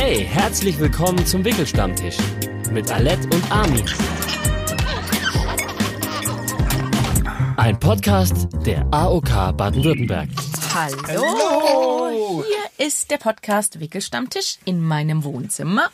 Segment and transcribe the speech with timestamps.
[0.00, 2.18] Hey, herzlich willkommen zum Wickelstammtisch
[2.70, 3.84] mit Alette und Armin.
[7.56, 10.28] Ein Podcast der AOK Baden-Württemberg.
[10.72, 10.96] Hallo.
[11.08, 12.44] Hallo.
[12.46, 15.90] Hier ist der Podcast Wickelstammtisch in meinem Wohnzimmer.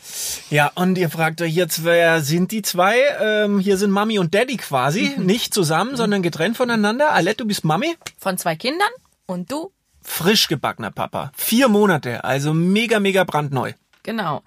[0.51, 2.97] Ja, und ihr fragt euch jetzt, wer sind die zwei?
[3.19, 5.15] Ähm, hier sind Mami und Daddy quasi.
[5.17, 7.11] Nicht zusammen, sondern getrennt voneinander.
[7.11, 7.95] Alette, du bist Mami.
[8.19, 8.91] Von zwei Kindern
[9.25, 9.71] und du?
[10.03, 11.31] Frisch gebackener Papa.
[11.35, 13.73] Vier Monate, also mega, mega brandneu.
[14.05, 14.43] Genau.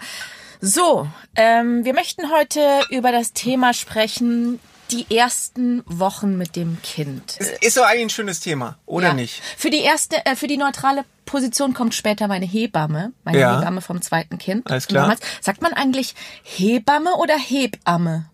[0.60, 7.36] So, ähm, wir möchten heute über das Thema sprechen, die ersten Wochen mit dem Kind.
[7.60, 9.14] Ist doch eigentlich ein schönes Thema, oder Ja.
[9.14, 9.42] nicht?
[9.56, 13.58] Für die erste, äh, für die neutrale Position kommt später meine Hebamme, meine Ja.
[13.60, 14.70] Hebamme vom zweiten Kind.
[14.70, 15.14] Alles klar.
[15.42, 18.30] Sagt man eigentlich Hebamme oder Hebamme?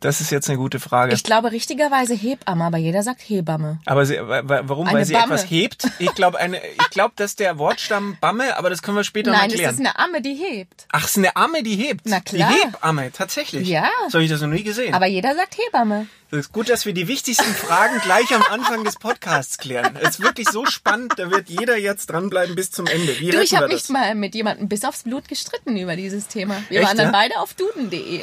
[0.00, 1.12] Das ist jetzt eine gute Frage.
[1.14, 3.80] Ich glaube richtigerweise Hebamme, aber jeder sagt Hebamme.
[3.84, 4.86] aber sie, wa- wa- warum?
[4.86, 5.34] Eine Weil sie Bamme.
[5.34, 5.86] etwas hebt?
[5.98, 9.40] Ich glaube, eine, ich glaube, dass der Wortstamm Bamme, aber das können wir später Nein,
[9.40, 9.74] mal es klären.
[9.74, 10.86] ist eine Amme, die hebt.
[10.90, 12.00] Ach, es ist eine Amme, die hebt.
[12.04, 12.50] Na klar.
[12.50, 13.68] Die Hebamme, tatsächlich.
[13.68, 13.88] Ja.
[14.08, 14.94] So habe ich das noch nie gesehen.
[14.94, 16.06] Aber jeder sagt Hebamme.
[16.32, 19.96] Es ist gut, dass wir die wichtigsten Fragen gleich am Anfang des Podcasts klären.
[20.00, 23.18] Es ist wirklich so spannend, da wird jeder jetzt dranbleiben bis zum Ende.
[23.18, 26.62] Wie Du, ich habe mich mal mit jemandem bis aufs Blut gestritten über dieses Thema.
[26.68, 27.12] Wir Echt, waren dann ja?
[27.12, 28.20] beide auf duden.de.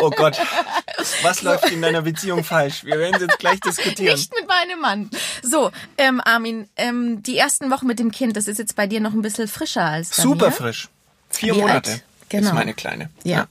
[0.00, 0.38] Oh Gott,
[1.22, 2.84] was läuft in deiner Beziehung falsch?
[2.84, 4.14] Wir werden es jetzt gleich diskutieren.
[4.16, 5.10] Nicht mit meinem Mann.
[5.42, 9.00] So, ähm, Armin, ähm, die ersten Wochen mit dem Kind, das ist jetzt bei dir
[9.00, 10.52] noch ein bisschen frischer als bei Super mir.
[10.52, 10.88] frisch.
[11.28, 12.04] Vier Wie Monate alt?
[12.30, 12.48] Genau.
[12.48, 13.10] ist meine Kleine.
[13.24, 13.46] Ja.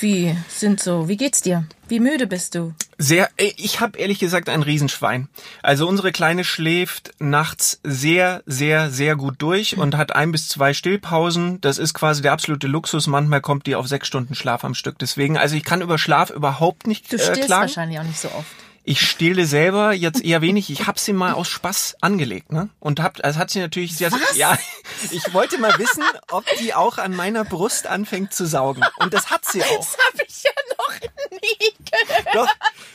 [0.00, 1.64] Wie sind so, wie geht's dir?
[1.88, 2.74] Wie müde bist du?
[2.98, 5.28] Sehr, äh, ich habe ehrlich gesagt ein Riesenschwein.
[5.62, 10.74] Also unsere Kleine schläft nachts sehr, sehr, sehr gut durch und hat ein bis zwei
[10.74, 11.60] Stillpausen.
[11.60, 13.06] Das ist quasi der absolute Luxus.
[13.06, 14.98] Manchmal kommt die auf sechs Stunden Schlaf am Stück.
[14.98, 17.62] Deswegen, also ich kann über Schlaf überhaupt nicht Du äh, stillst klagen.
[17.62, 18.46] wahrscheinlich auch nicht so oft.
[18.86, 20.68] Ich stille selber jetzt eher wenig.
[20.68, 22.68] Ich hab sie mal aus Spaß angelegt, ne?
[22.80, 24.36] Und hab, also hat sie natürlich, sie hat, Was?
[24.36, 24.58] ja,
[25.10, 28.84] ich wollte mal wissen, ob die auch an meiner Brust anfängt zu saugen.
[28.98, 29.78] Und das hat sie auch.
[29.78, 32.34] Das habe ich ja noch nie gehört.
[32.34, 32.48] Doch,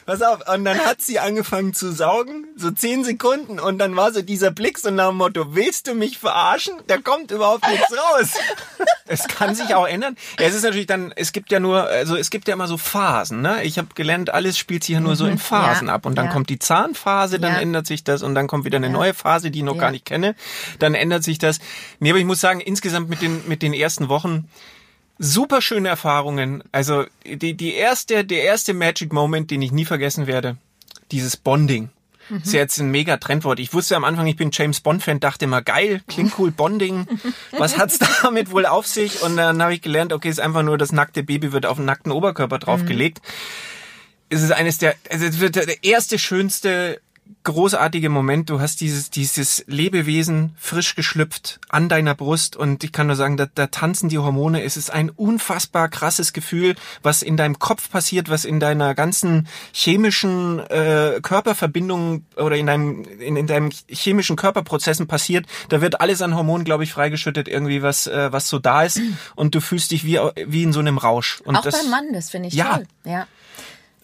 [0.06, 0.47] pass auf.
[0.47, 3.59] Und dann hat sie angefangen zu saugen, so zehn Sekunden.
[3.59, 6.74] Und dann war so dieser Blick so nach dem Motto, willst du mich verarschen?
[6.88, 8.34] Da kommt überhaupt nichts raus.
[9.12, 10.16] Es kann sich auch ändern.
[10.40, 12.78] Ja, es ist natürlich dann, es gibt ja nur, also es gibt ja immer so
[12.78, 13.64] Phasen, ne?
[13.64, 16.06] Ich habe gelernt, alles spielt sich ja nur so in Phasen Ja, ab.
[16.06, 16.31] Und dann ja.
[16.31, 17.59] kommt die Zahnphase, dann Ja.
[17.59, 19.81] ändert sich das und dann kommt wieder eine neue Phase, die ich noch Ja.
[19.81, 20.36] gar nicht kenne.
[20.78, 21.58] Dann ändert sich das.
[22.00, 24.48] Nee, aber ich muss sagen, insgesamt mit den, mit den ersten Wochen,
[25.18, 26.64] super schöne Erfahrungen.
[26.72, 30.58] Also die, die erste, der erste Magic Moment, den ich nie vergessen werde,
[31.12, 31.90] dieses Bonding.
[32.29, 32.38] Mhm.
[32.38, 33.59] Ist ja jetzt ein mega Trendwort.
[33.59, 37.07] Ich wusste am Anfang, ich bin James Bond Fan, dachte immer geil, klingt cool, Bonding.
[37.57, 39.22] Was hat's damit wohl auf sich?
[39.22, 41.85] Und dann habe ich gelernt, okay, ist einfach nur das nackte Baby wird auf den
[41.85, 43.22] nackten Oberkörper draufgelegt.
[44.29, 47.01] Es ist eines der, also es wird der erste schönste
[47.44, 48.50] großartige Moment.
[48.50, 53.38] Du hast dieses, dieses Lebewesen frisch geschlüpft an deiner Brust und ich kann nur sagen,
[53.38, 54.63] da, da tanzen die Hormone.
[54.63, 59.47] Es ist ein unfassbar krasses Gefühl, was in deinem Kopf passiert, was in deiner ganzen
[59.72, 65.45] chemischen äh, Körperverbindung oder in deinem, in, in deinem chemischen Körperprozessen passiert.
[65.69, 69.00] Da wird alles an Hormonen, glaube ich, freigeschüttet, irgendwie was, äh, was so da ist
[69.35, 71.41] und du fühlst dich wie, wie in so einem Rausch.
[71.41, 72.75] Und Auch das, beim Mann, das finde ich Ja.
[72.78, 72.88] toll.
[73.06, 73.28] Ja.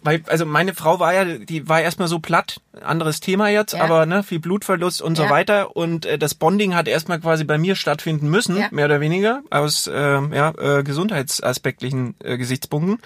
[0.05, 3.83] Weil, also meine Frau war ja, die war erstmal so platt, anderes Thema jetzt, Ja.
[3.83, 5.29] aber ne, viel Blutverlust und so Ja.
[5.29, 5.75] weiter.
[5.75, 8.67] Und äh, das Bonding hat erstmal quasi bei mir stattfinden müssen, Ja.
[8.71, 12.99] mehr oder weniger, aus äh, ja, äh, gesundheitsaspektlichen äh, Gesichtspunkten.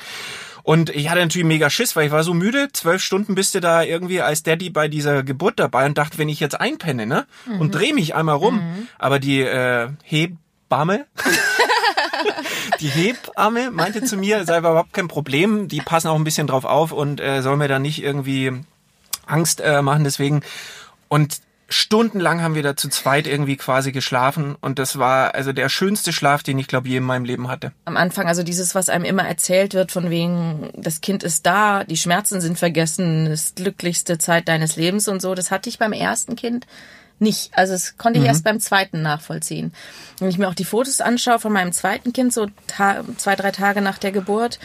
[0.63, 2.67] Und ich hatte natürlich mega Schiss, weil ich war so müde.
[2.73, 6.29] Zwölf Stunden bist du da irgendwie als Daddy bei dieser Geburt dabei und dachte, wenn
[6.29, 7.25] ich jetzt einpenne, ne?
[7.47, 7.61] Mhm.
[7.61, 8.61] Und dreh mich einmal rum.
[8.99, 11.05] Aber die äh, Hebamme,
[12.79, 16.65] die Hebamme meinte zu mir, sei überhaupt kein Problem, die passen auch ein bisschen drauf
[16.65, 18.51] auf und äh, soll mir da nicht irgendwie
[19.25, 20.41] Angst äh, machen deswegen.
[21.07, 25.69] Und stundenlang haben wir da zu zweit irgendwie quasi geschlafen und das war also der
[25.69, 27.71] schönste Schlaf, den ich glaube je in meinem Leben hatte.
[27.85, 31.83] Am Anfang, also dieses, was einem immer erzählt wird, von wegen, das Kind ist da,
[31.83, 35.93] die Schmerzen sind vergessen, ist glücklichste Zeit deines Lebens und so, das hatte ich beim
[35.93, 36.65] ersten Kind
[37.19, 37.51] nicht.
[37.53, 39.73] Also das konnte ich erst beim zweiten nachvollziehen.
[40.19, 43.81] Wenn ich mir auch die Fotos anschaue von meinem zweiten Kind, so zwei, drei Tage
[43.81, 44.59] nach der Geburt,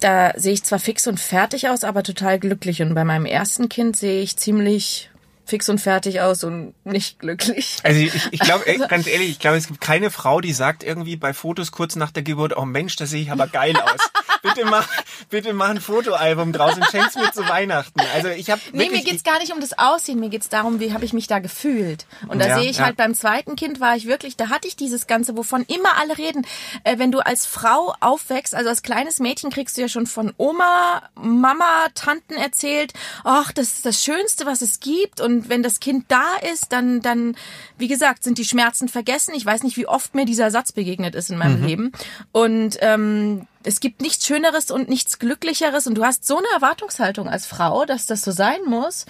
[0.00, 2.82] da sehe ich zwar fix und fertig aus, aber total glücklich.
[2.82, 5.10] Und bei meinem ersten Kind sehe ich ziemlich
[5.48, 7.78] fix und fertig aus und nicht glücklich.
[7.82, 11.16] Also ich, ich glaube, ganz ehrlich, ich glaube, es gibt keine Frau, die sagt irgendwie
[11.16, 14.10] bei Fotos kurz nach der Geburt, oh Mensch, da sehe ich aber geil aus.
[14.42, 14.88] Bitte mach,
[15.30, 18.00] bitte mach ein Fotoalbum draus und schenk's mir zu Weihnachten.
[18.14, 20.92] Also ich habe Nee, mir geht's gar nicht um das Aussehen, mir geht's darum, wie
[20.92, 22.06] habe ich mich da gefühlt.
[22.28, 22.84] Und da Ja, sehe ich ja.
[22.84, 26.18] halt beim zweiten Kind war ich wirklich, da hatte ich dieses Ganze, wovon immer alle
[26.18, 26.46] reden.
[26.84, 30.32] Äh, wenn du als Frau aufwächst, also als kleines Mädchen kriegst du ja schon von
[30.36, 32.92] Oma, Mama, Tanten erzählt,
[33.24, 35.20] ach, das ist das Schönste, was es gibt.
[35.20, 37.36] Und wenn das Kind da ist, dann, dann,
[37.76, 39.34] wie gesagt, sind die Schmerzen vergessen.
[39.34, 41.92] Ich weiß nicht, wie oft mir dieser Satz begegnet ist in meinem Leben.
[42.32, 45.86] Und ähm, es gibt nichts Schöneres und nichts Glücklicheres.
[45.86, 49.04] Und du hast so eine Erwartungshaltung als Frau, dass das so sein muss.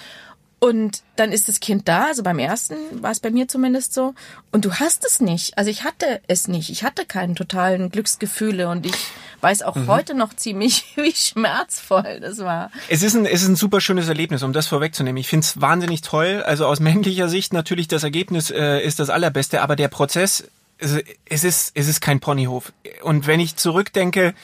[0.60, 4.14] Und dann ist das Kind da, also beim ersten war es bei mir zumindest so.
[4.50, 5.56] Und du hast es nicht.
[5.56, 6.70] Also ich hatte es nicht.
[6.70, 8.96] Ich hatte keinen totalen Glücksgefühle und ich
[9.40, 12.72] weiß auch heute noch ziemlich, wie schmerzvoll das war.
[12.88, 15.19] Es ist ein, es ist ein super schönes Erlebnis, um das vorwegzunehmen.
[15.19, 16.43] Ich finde es wahnsinnig toll.
[16.44, 20.43] Also aus männlicher Sicht natürlich das Ergebnis äh, ist das allerbeste, aber der Prozess,
[20.78, 22.72] es, es ist, es ist kein Ponyhof.
[23.02, 24.34] Und wenn ich zurückdenke,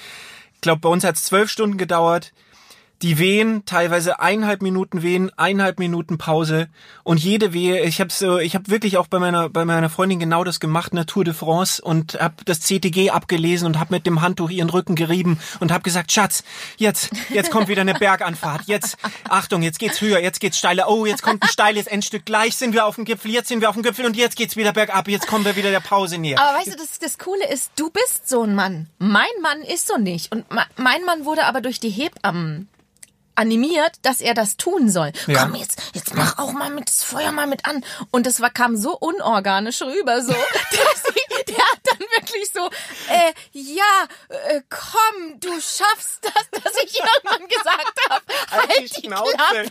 [0.54, 2.32] ich glaube, bei uns hat es zwölf Stunden gedauert.
[3.04, 6.68] Die Wehen, teilweise eineinhalb Minuten Wehen, eineinhalb Minuten Pause
[7.02, 7.82] und jede Wehe.
[7.82, 10.94] Ich habe so, ich habe wirklich auch bei meiner bei meiner Freundin genau das gemacht,
[10.94, 14.70] der Tour de France und habe das CTG abgelesen und habe mit dem Handtuch ihren
[14.70, 16.44] Rücken gerieben und habe gesagt, Schatz,
[16.78, 18.62] jetzt jetzt kommt wieder eine Berganfahrt.
[18.68, 18.96] Jetzt
[19.28, 20.88] Achtung, jetzt geht's höher, jetzt geht's steiler.
[20.88, 22.24] Oh, jetzt kommt ein steiles Endstück.
[22.24, 24.56] Gleich sind wir auf dem Gipfel, jetzt sind wir auf dem Gipfel und jetzt geht's
[24.56, 25.08] wieder bergab.
[25.08, 26.40] Jetzt kommen wir wieder der Pause näher.
[26.40, 28.88] Aber weißt du, das, das Coole ist, du bist so ein Mann.
[28.96, 30.32] Mein Mann ist so nicht.
[30.32, 32.70] Und mein Mann wurde aber durch die Hebammen
[33.34, 35.12] animiert, dass er das tun soll.
[35.26, 35.44] Ja.
[35.44, 37.84] Komm jetzt, jetzt mach auch mal mit das Feuer mal mit an.
[38.10, 42.70] Und das war kam so unorganisch rüber, so, dass ich, der hat dann wirklich so,
[43.08, 49.30] äh, ja, äh, komm, du schaffst das, dass ich irgendwann gesagt habe, halt die Klappe.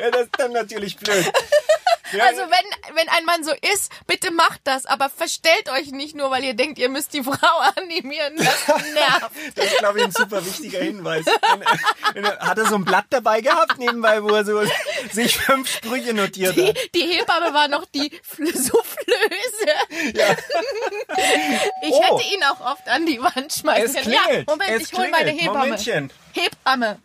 [0.00, 1.30] ja, das ist dann natürlich blöd.
[2.12, 6.14] Ja, Also wenn, wenn ein Mann so ist, bitte macht das, aber verstellt euch nicht
[6.16, 8.36] nur, weil ihr denkt, ihr müsst die Frau animieren.
[8.36, 9.30] Das nervt.
[9.54, 11.24] Das ist, glaube ich, ein super wichtiger Hinweis.
[12.40, 14.62] Hat er so ein Blatt dabei gehabt nebenbei, wo er so
[15.12, 16.76] sich fünf Sprüche notiert Die, hat?
[16.94, 19.74] die Hebamme war noch die Fl- Soufflöse.
[21.82, 22.02] Ich Oh.
[22.02, 24.12] hätte ihn auch oft an die Wand schmeißen können.
[24.12, 24.46] Ja, klingelt.
[24.48, 25.58] Moment, es ich hole meine Hebamme.
[25.58, 26.12] Momentchen.
[26.32, 26.98] Hebamme.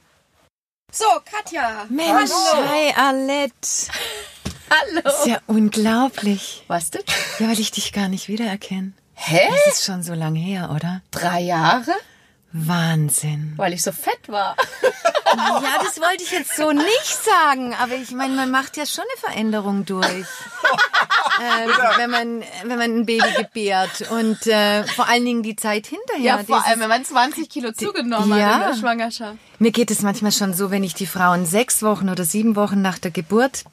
[0.92, 1.86] So, Katja.
[1.90, 2.70] Mensch, Hallo.
[2.70, 3.92] hi Alette.
[4.70, 5.02] Hallo.
[5.06, 6.64] Ist ja unglaublich.
[6.68, 7.04] Was denn?
[7.40, 8.94] Ja, weil ich dich gar nicht wiedererkenne.
[9.14, 9.40] Hä?
[9.66, 11.02] Das ist schon so lang her, oder?
[11.12, 11.92] Drei Jahre?
[12.52, 13.54] Wahnsinn.
[13.58, 14.56] Weil ich so fett war.
[15.38, 19.04] Ja, das wollte ich jetzt so nicht sagen, aber ich meine, man macht ja schon
[19.04, 20.06] eine Veränderung durch.
[21.42, 25.88] ähm, wenn man wenn man ein Baby gebärt und äh, vor allen Dingen die Zeit
[25.88, 26.38] hinterher.
[26.38, 28.46] Ja, vor allem, wenn man 20 Kilo zugenommen Ja.
[28.46, 29.38] hat in der Schwangerschaft.
[29.60, 32.82] Mir geht es manchmal schon so, wenn ich die Frauen sechs Wochen oder sieben Wochen
[32.82, 33.66] nach der Geburt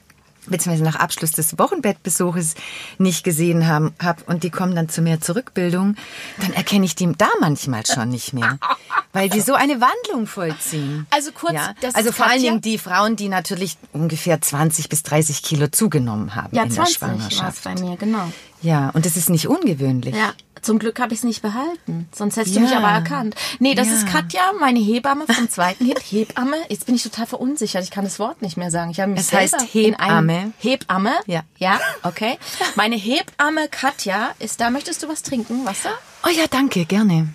[0.47, 2.55] beziehungsweise nach Abschluss des Wochenbettbesuches
[2.99, 5.97] nicht gesehen haben hab und die kommen dann zu mir zur Rückbildung,
[6.41, 8.59] dann erkenne ich die da manchmal schon nicht mehr,
[9.13, 11.07] weil die so eine Wandlung vollziehen.
[11.11, 11.75] Also kurz, ja?
[11.95, 12.43] also vor allen?
[12.43, 16.99] Dingen die Frauen, die natürlich ungefähr 20 bis 30 Kilo zugenommen haben Ja, in 20
[16.99, 17.65] der war es Schwangerschaft.
[17.65, 18.33] bei mir, genau.
[18.63, 20.15] Ja, und das ist nicht ungewöhnlich.
[20.15, 22.09] Ja, zum Glück habe ich es nicht behalten.
[22.15, 22.67] Sonst hättest du Ja.
[22.67, 23.35] mich aber erkannt.
[23.59, 23.95] Nee, das Ja.
[23.95, 25.99] ist Katja, meine Hebamme vom zweiten Kind.
[26.11, 26.57] Hebamme.
[26.69, 27.83] Jetzt bin ich total verunsichert.
[27.83, 28.91] Ich kann das Wort nicht mehr sagen.
[28.93, 30.53] Ich habe mich Es heißt Hebamme.
[30.59, 31.13] Hebamme?
[31.27, 31.43] Ja.
[31.59, 32.39] Ja, okay.
[32.77, 34.71] Meine Hebamme Katja ist da.
[34.71, 35.65] Möchtest du was trinken?
[35.67, 35.91] Wasser?
[36.25, 37.29] Oh ja, danke, gerne.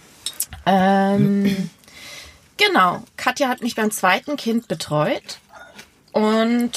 [0.65, 1.69] Ähm,
[2.55, 3.03] genau.
[3.17, 5.39] Katja hat mich beim zweiten Kind betreut
[6.13, 6.71] und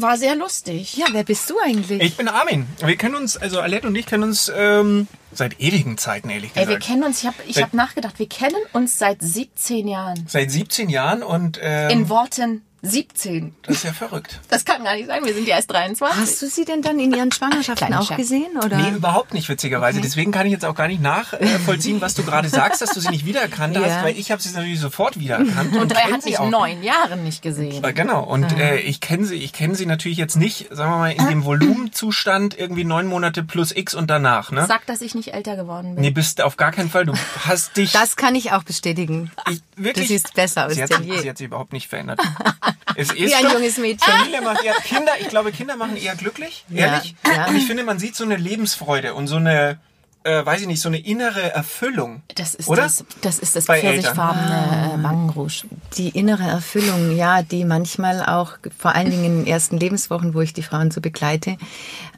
[0.00, 0.96] war sehr lustig.
[0.96, 2.02] Ja, wer bist du eigentlich?
[2.02, 2.66] Ich bin Armin.
[2.84, 6.64] Wir kennen uns, also Alette und ich kennen uns ähm, seit ewigen Zeiten, ehrlich Ey,
[6.64, 6.68] gesagt.
[6.68, 10.24] wir kennen uns, ich habe ich hab nachgedacht, wir kennen uns seit 17 Jahren.
[10.28, 13.54] seit 17 Jahren und ähm, In Worten 17.
[13.62, 14.40] das ist ja verrückt.
[14.48, 16.20] Das kann gar nicht sein, wir sind ja erst 23.
[16.20, 18.56] Hast du sie denn dann in ihren Schwangerschaften auch gesehen?
[18.64, 18.76] Oder?
[18.78, 20.00] Nee, überhaupt nicht, witzigerweise.
[20.00, 23.08] Deswegen kann ich jetzt auch gar nicht nachvollziehen, was du gerade sagst, dass du sie
[23.10, 23.82] nicht wiedererkannt Ja.
[23.82, 25.76] hast, weil ich habe sie natürlich sofort wiedererkannt.
[25.76, 26.48] Und er kenn hat sie mich auch.
[26.50, 27.82] neun Jahren nicht gesehen.
[27.84, 30.98] Äh, Genau, und äh, ich kenne sie, ich kenne sie natürlich jetzt nicht, sagen wir
[30.98, 34.66] mal, in dem Volumenzustand irgendwie neun Monate plus X und danach, ne?
[34.66, 36.02] Sag, dass ich nicht älter geworden bin.
[36.02, 37.06] Nee, bist auf gar keinen Fall.
[37.06, 37.92] Du hast dich.
[37.92, 39.30] Das kann ich auch bestätigen.
[39.50, 41.20] ich, wirklich, Du siehst besser aus sie hat, denn sich, je.
[41.20, 42.20] sie hat sich überhaupt nicht verändert.
[42.96, 44.12] es ist Wie ein doch- junges Mädchen.
[44.12, 47.14] Familie macht eher, Kinder, ich glaube, Kinder machen eher glücklich, ehrlich.
[47.26, 47.46] ja.
[47.46, 49.78] Und ich finde, man sieht so eine Lebensfreude und so eine,
[50.24, 52.22] äh, weiß ich nicht, so eine innere Erfüllung.
[52.34, 52.82] Das ist Oder?
[52.82, 55.62] das, das ist das Bei pfirsichfarbene äh, Wangenrouge.
[55.96, 60.40] Die innere Erfüllung, ja, die manchmal auch, vor allen Dingen in den ersten Lebenswochen, wo
[60.40, 61.56] ich die Frauen so begleite,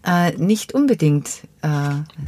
[0.07, 1.29] äh, nicht unbedingt
[1.63, 1.69] äh,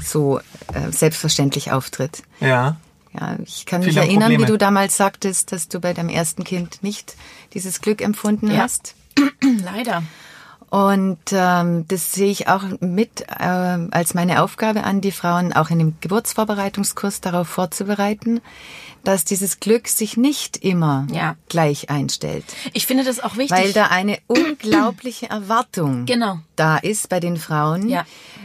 [0.03, 2.23] so äh, selbstverständlich auftritt.
[2.41, 2.77] Ja.
[3.19, 4.45] Ja, ich kann mich Viele erinnern, Probleme.
[4.45, 7.15] wie du damals sagtest, dass du bei deinem ersten Kind nicht
[7.53, 8.63] dieses Glück empfunden Ja.
[8.63, 8.95] hast.
[9.65, 10.03] Leider.
[10.71, 15.69] Und ähm, das sehe ich auch mit äh, als meine Aufgabe an, die Frauen auch
[15.69, 18.41] in dem Geburtsvorbereitungskurs darauf vorzubereiten,
[19.05, 21.37] dass dieses Glück sich nicht immer Ja.
[21.51, 22.45] gleich einstellt.
[22.73, 23.51] Ich finde das auch wichtig.
[23.51, 26.39] Weil da eine unglaubliche Erwartung Genau.
[26.57, 28.05] Da ist bei den Frauen Ja.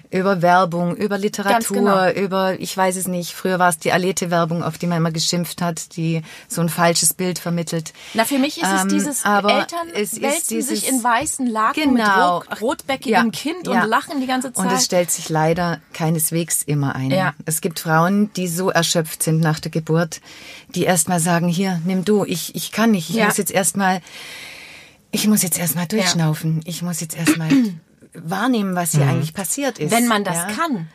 [0.10, 2.10] über Werbung, über Literatur, genau.
[2.12, 5.62] über, ich weiß es nicht, früher war es die Alete-Werbung, auf die man immer geschimpft
[5.62, 7.92] hat, die so ein falsches Bild vermittelt.
[8.14, 11.04] Na, für mich ist es Ähm, dieses aber Eltern es ist wälzen dieses- sich in
[11.04, 12.40] weißen Laken Genau.
[12.40, 13.84] mit rot, rotbäckigem Ja, Kind ja.
[13.84, 14.66] und lachen die ganze Zeit.
[14.66, 17.12] Und es stellt sich leider keineswegs immer ein.
[17.12, 17.34] Ja.
[17.46, 20.22] Es gibt Frauen, die so erschöpft sind nach der Geburt,
[20.76, 24.02] die erstmal sagen, hier, nimm du, ich, ich kann nicht, ich muss jetzt erstmal,
[25.12, 27.50] ich muss jetzt erstmal durchschnaufen, ich muss jetzt erstmal
[28.24, 29.92] wahrnehmen, was hier eigentlich passiert ist.
[29.92, 30.48] wenn man das ja?
[30.48, 30.88] kann.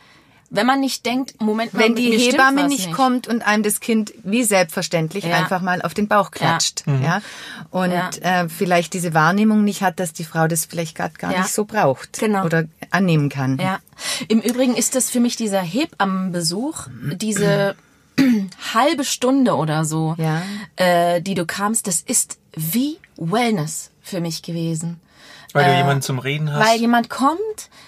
[0.55, 3.79] Wenn man nicht denkt, Moment mal, Wenn die Hebamme was nicht, kommt und einem das
[3.79, 5.35] Kind wie selbstverständlich Ja.
[5.37, 7.23] einfach mal auf den Bauch klatscht, ja,
[7.71, 8.11] und Ja.
[8.43, 11.39] Äh, vielleicht diese Wahrnehmung nicht hat, dass die Frau das vielleicht gerade gar Ja.
[11.39, 12.45] nicht so braucht Genau.
[12.45, 13.57] oder annehmen kann.
[13.57, 13.79] Ja.
[14.27, 17.75] Im Übrigen ist das für mich dieser Hebammenbesuch, diese
[18.75, 20.43] halbe Stunde oder so, Ja.
[20.75, 24.99] äh, die du kamst, das ist wie Wellness für mich gewesen.
[25.53, 26.67] Weil du jemanden zum Reden hast.
[26.67, 27.39] Weil jemand kommt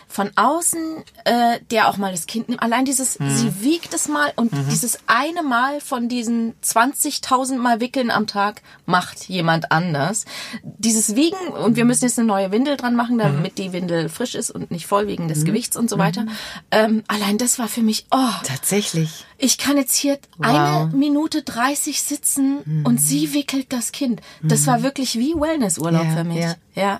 [0.07, 0.79] von außen,
[1.25, 2.61] äh, der auch mal das Kind nimmt.
[2.61, 3.35] Allein dieses, Mhm.
[3.35, 8.61] sie wiegt es mal und dieses eine Mal von diesen 20.000 Mal Wickeln am Tag
[8.85, 10.23] macht jemand anders.
[10.63, 13.55] Dieses Wiegen und wir müssen jetzt eine neue Windel dran machen, damit Mhm.
[13.63, 16.25] die Windel frisch ist und nicht voll wegen des Gewichts und so weiter.
[16.71, 19.25] Ähm, allein das war für mich, oh, Tatsächlich.
[19.37, 20.47] ich kann jetzt hier Wow.
[20.47, 24.21] eine Minute 30 sitzen und sie wickelt das Kind.
[24.41, 26.37] Das war wirklich wie Wellnessurlaub Ja, für mich.
[26.37, 26.55] ja.
[26.75, 26.99] ja.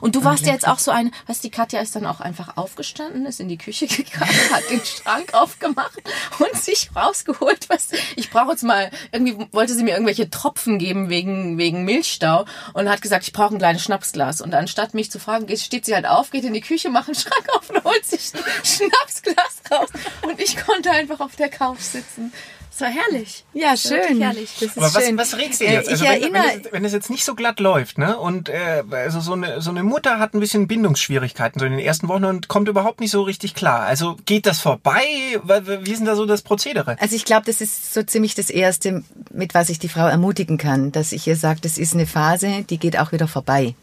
[0.00, 2.56] Und du warst ja jetzt auch so eine, was die Katja ist dann auch einfach
[2.56, 6.00] aufgestanden, ist in die Küche gegangen, hat den Schrank aufgemacht
[6.38, 11.08] und sich rausgeholt, was ich brauche jetzt mal irgendwie wollte sie mir irgendwelche Tropfen geben
[11.08, 14.40] wegen wegen Milchstau und hat gesagt, ich brauche ein kleines Schnapsglas.
[14.40, 17.14] Und anstatt mich zu fragen, steht sie halt auf, geht in die Küche, macht einen
[17.14, 19.88] Schrank auf und holt sich ein Schnapsglas raus.
[20.22, 22.32] Und ich konnte einfach auf der Couch sitzen.
[22.72, 23.44] Es war herrlich.
[23.52, 24.20] Ja, schön.
[24.20, 24.50] herrlich.
[24.54, 25.18] Das ist Aber was, schön.
[25.18, 25.88] was rätst du jetzt?
[25.88, 28.16] Also ich wenn, erinnere, wenn, es, wenn es jetzt nicht so glatt läuft, ne?
[28.16, 31.80] Und äh, also so eine so eine Mutter hat ein bisschen Bindungsschwierigkeiten so in den
[31.80, 33.80] ersten Wochen und kommt überhaupt nicht so richtig klar.
[33.80, 35.02] Also geht das vorbei?
[35.44, 36.96] Wie ist denn da so das Prozedere?
[37.00, 40.56] Also ich glaube, das ist so ziemlich das Erste, mit was ich die Frau ermutigen
[40.56, 43.74] kann, dass ich ihr sage, das ist eine Phase, die geht auch wieder vorbei.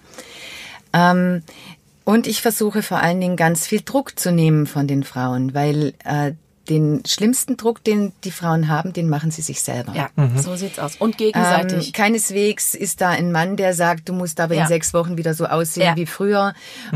[0.94, 1.44] Ähm,
[2.06, 5.94] und ich versuche vor allen Dingen ganz viel Druck zu nehmen von den Frauen, weil
[6.06, 6.32] äh,
[6.70, 9.94] den schlimmsten Druck, den die Frauen haben, den machen sie sich selber.
[9.96, 10.38] Ja, Mhm.
[10.40, 10.96] so sieht's aus.
[10.98, 11.94] Und Ähm, gegenseitig.
[11.94, 14.64] keineswegs ist da ein Mann, der sagt, du musst aber Ja.
[14.64, 15.96] in sechs Wochen wieder so aussehen Ja.
[15.96, 16.54] wie früher.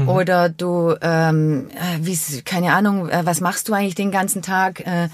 [0.07, 4.81] Oder du, ähm, äh, wie, keine Ahnung, äh, was machst du eigentlich den ganzen Tag?
[4.85, 5.09] Äh,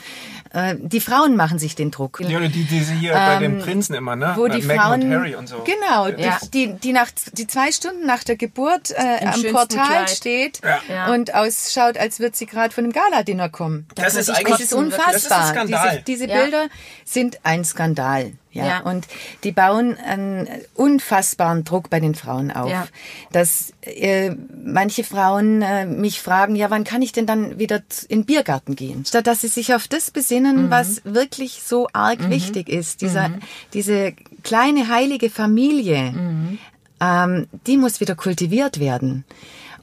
[0.54, 2.20] äh, die Frauen machen sich den Druck.
[2.22, 4.28] Ja, die, die sie hier bei den Prinzen immer, ne?
[4.28, 5.64] Ähm, Wo die Meghan Frauen, und Harry und so.
[5.64, 6.40] genau, Ja.
[6.54, 10.10] die, die, die nach die zwei Stunden nach der Geburt äh, am Portal Kleid.
[10.10, 11.14] steht Ja.
[11.14, 13.88] und ausschaut, als würde sie gerade von einem Galadinner kommen.
[13.96, 15.14] Das ist eigentlich Es ist unfassbar.
[15.14, 16.04] Das ist ein Skandal.
[16.06, 16.42] Diese, diese Ja.
[16.42, 16.68] Bilder
[17.06, 18.32] sind ein Skandal.
[18.52, 18.66] Ja.
[18.66, 18.80] Ja.
[18.80, 19.06] Und
[19.44, 22.70] die bauen einen unfassbaren Druck bei den Frauen auf.
[22.70, 22.88] Ja.
[23.32, 24.32] Dass äh,
[24.66, 28.76] manche Frauen äh, mich fragen, ja, wann kann ich denn dann wieder in den Biergarten
[28.76, 29.06] gehen?
[29.06, 30.70] Statt dass sie sich auf das besinnen, Mhm.
[30.72, 33.02] was wirklich so arg wichtig ist.
[33.02, 33.30] Dieser,
[33.74, 34.14] Diese
[34.44, 36.58] kleine heilige Familie, Mhm.
[37.02, 39.24] ähm, die muss wieder kultiviert werden.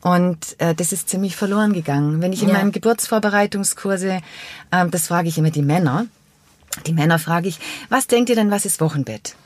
[0.01, 2.21] Und äh, das ist ziemlich verloren gegangen.
[2.21, 2.55] Wenn ich in Ja.
[2.55, 4.21] meinen Geburtsvorbereitungskurse,
[4.73, 6.07] ähm, das frage ich immer die Männer.
[6.87, 9.37] Die Männer frage ich, was denkt ihr denn, was ist Wochenbett?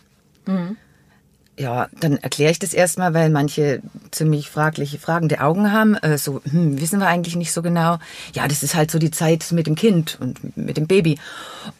[1.58, 3.82] Ja, dann erkläre ich das erstmal, weil manche
[4.12, 5.96] ziemlich fragliche, fragende Augen haben.
[5.96, 7.98] Äh, so, hm, wissen wir eigentlich nicht so genau.
[8.32, 11.18] Ja, das ist halt so die Zeit mit dem Kind und mit dem Baby.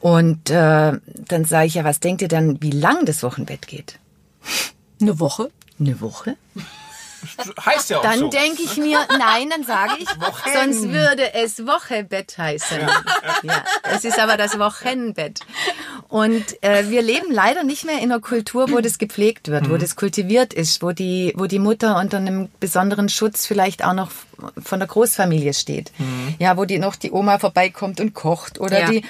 [0.01, 4.01] Und äh, dann sage ich ja, was denkt ihr dann, wie lang das Wochenbett geht?
[5.01, 5.51] Eine Woche?
[5.79, 6.37] Eine Woche?
[7.65, 8.29] Heißt ja auch Dann so.
[8.29, 10.09] denke ich mir, nein, dann sage ich,
[10.55, 12.79] sonst würde es Wochebett heißen.
[13.43, 13.65] Ja.
[13.95, 15.41] es ist aber das Wochenbett.
[16.09, 19.77] Und äh, wir leben leider nicht mehr in einer Kultur, wo das gepflegt wird, wo
[19.77, 24.11] das kultiviert ist, wo die, wo die Mutter unter einem besonderen Schutz vielleicht auch noch
[24.63, 25.93] von der Großfamilie steht.
[26.39, 28.91] Ja, wo die noch die Oma vorbeikommt und kocht oder Ja.
[28.91, 29.05] die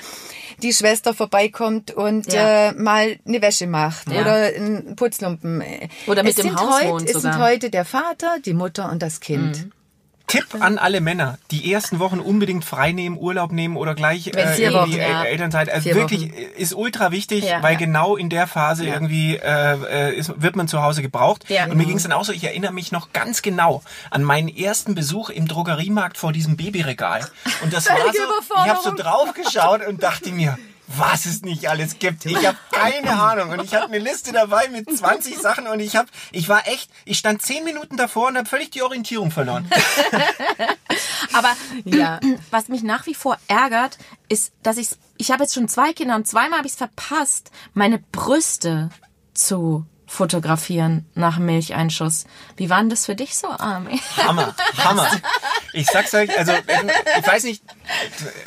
[0.63, 2.69] die Schwester vorbeikommt und Ja.
[2.69, 4.21] äh, mal eine Wäsche macht Ja.
[4.23, 5.63] oder einen Putzlumpen.
[6.07, 7.49] Oder mit es dem sind Haus heut, wohnt Es sind sogar.
[7.49, 9.69] heute der Vater, die Mutter und das Kind.
[10.29, 14.31] Tipp an alle Männer, die ersten Wochen unbedingt frei nehmen, Urlaub nehmen oder gleich äh,
[14.57, 15.23] irgendwie Wochen, ja.
[15.25, 15.71] El- Elternzeit.
[15.71, 17.63] Also Vier wirklich ist ultra wichtig, Ja.
[17.63, 17.79] weil Ja.
[17.79, 21.47] genau in der Phase irgendwie äh, äh, ist, wird man zu Hause gebraucht.
[21.69, 24.49] Und mir ging es dann auch so, ich erinnere mich noch ganz genau an meinen
[24.55, 27.27] ersten Besuch im Drogeriemarkt vor diesem Babyregal.
[27.63, 30.59] Und das war so, ich habe so drauf geschaut und dachte mir,
[30.97, 32.25] was es nicht alles gibt.
[32.27, 35.97] Ich habe keine Ahnung und ich hatte eine Liste dabei mit 20 Sachen und ich
[35.97, 39.71] habe, ich war echt, ich stand zehn Minuten davor und habe völlig die Orientierung verloren.
[41.33, 41.51] Aber
[41.85, 42.21] Ja.
[42.51, 46.15] was mich nach wie vor ärgert, ist, dass ich ich habe jetzt schon zwei Kinder
[46.15, 48.91] und zweimal habe ich es verpasst, meine Brüste
[49.35, 52.25] zu fotografieren nach dem Milcheinschuss.
[52.57, 54.01] Wie war denn das für dich so, Armin?
[54.17, 55.11] Hammer, Hammer.
[55.75, 56.53] Ich sag's euch, also
[57.19, 57.63] ich weiß nicht,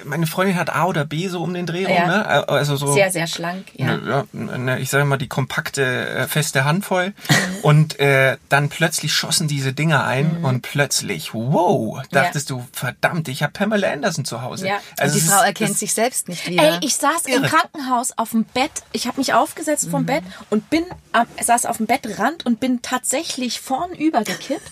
[0.05, 2.07] meine Freundin hat A oder B so um den Dreh rum, Ja.
[2.07, 2.48] ne?
[2.50, 3.98] Also so Sehr, sehr schlank, ja.
[3.98, 7.13] ja, ne, ich sage mal die kompakte äh, feste Handvoll
[7.62, 10.45] und äh, dann plötzlich schossen diese Dinger ein Mhm.
[10.45, 14.79] und plötzlich wow dachtest du verdammt ich habe Pamela Anderson zu Hause Ja.
[14.98, 16.63] also die es Frau ist- erkennt sich selbst nicht wieder.
[16.63, 17.48] Ey, ich saß im Irre.
[17.48, 18.71] Krankenhaus auf dem Bett.
[18.91, 22.81] Ich habe mich aufgesetzt vom Bett und bin am, saß auf dem Bettrand und bin
[22.81, 24.71] tatsächlich vornüber gekippt.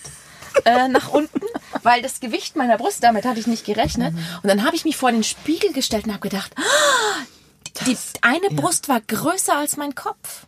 [0.64, 1.40] Äh, nach unten,
[1.82, 4.14] weil das Gewicht meiner Brust, damit hatte ich nicht gerechnet.
[4.42, 8.48] Und dann habe ich mich vor den Spiegel gestellt und habe gedacht, ah, die eine
[8.50, 10.46] Brust war größer als mein Kopf.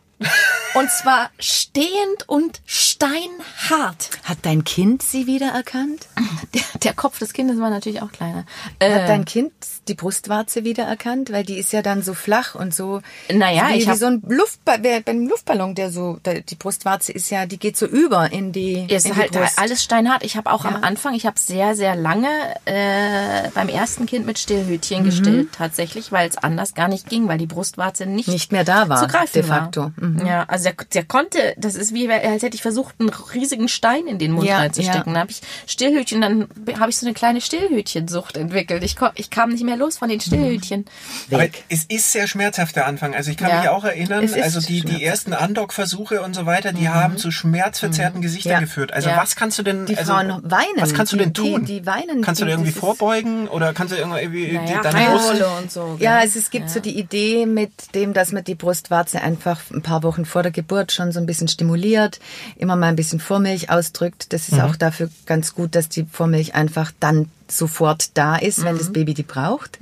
[0.73, 4.09] Und zwar stehend und steinhart.
[4.23, 6.07] Hat dein Kind sie wiedererkannt?
[6.53, 8.45] Der, der Kopf des Kindes war natürlich auch kleiner.
[8.81, 9.51] Hat dein Kind
[9.87, 11.31] die Brustwarze wiedererkannt?
[11.31, 13.01] Weil die ist ja dann so flach und so.
[13.31, 16.55] Naja, wie, ich wie hab- so ein Luftballon, bei einem Luftballon, der so, der, die
[16.55, 19.59] Brustwarze ist ja, die geht so über in die, ist in die halt Brust.
[19.59, 20.23] alles steinhart.
[20.23, 20.71] Ich habe auch Ja.
[20.71, 22.27] am Anfang, ich habe sehr, sehr lange
[22.65, 25.05] äh, beim ersten Kind mit Stillhütchen Mhm.
[25.05, 28.89] gestillt, tatsächlich, weil es anders gar nicht ging, weil die Brustwarze nicht, Nicht mehr da
[28.89, 29.81] war, zu greifen de facto.
[29.81, 29.93] War.
[29.97, 30.25] Mhm.
[30.25, 34.07] Ja, also der, der konnte, das ist wie, als hätte ich versucht, einen riesigen Stein
[34.07, 34.99] in den Mund Ja, reinzustecken.
[35.07, 35.13] ja.
[35.13, 36.47] Dann habe ich Stillhütchen, dann
[36.79, 38.83] habe ich so eine kleine Stillhütchensucht entwickelt.
[38.83, 40.85] Ich, ich kam nicht mehr los von den Stillhütchen.
[41.31, 43.59] aber es ist sehr schmerzhaft der Anfang also ich kann Ja.
[43.61, 48.21] mich auch erinnern also die die ersten Andock-Versuche und so weiter die haben zu schmerzverzerrten
[48.21, 48.59] Gesichtern Ja.
[48.59, 49.17] geführt also Ja.
[49.17, 50.65] was kannst du denn Die also, Frauen weinen.
[50.77, 52.21] was kannst du denn Die- die- tun die weinen.
[52.21, 55.71] kannst du Die- dir irgendwie vorbeugen oder kannst du irgendwie die, Naja, deine Brust und
[55.71, 55.97] so.
[55.99, 56.27] Ja, gell?
[56.29, 60.03] es, es gibt so die Idee mit dem, dass man die Brustwarze einfach ein paar
[60.03, 62.19] Wochen vor der Geburt schon so ein bisschen stimuliert,
[62.55, 64.31] immer mal ein bisschen Vormilch ausdrückt.
[64.33, 68.77] Das ist auch dafür ganz gut, dass die Vormilch einfach dann sofort da ist, wenn
[68.77, 69.79] das Baby die braucht.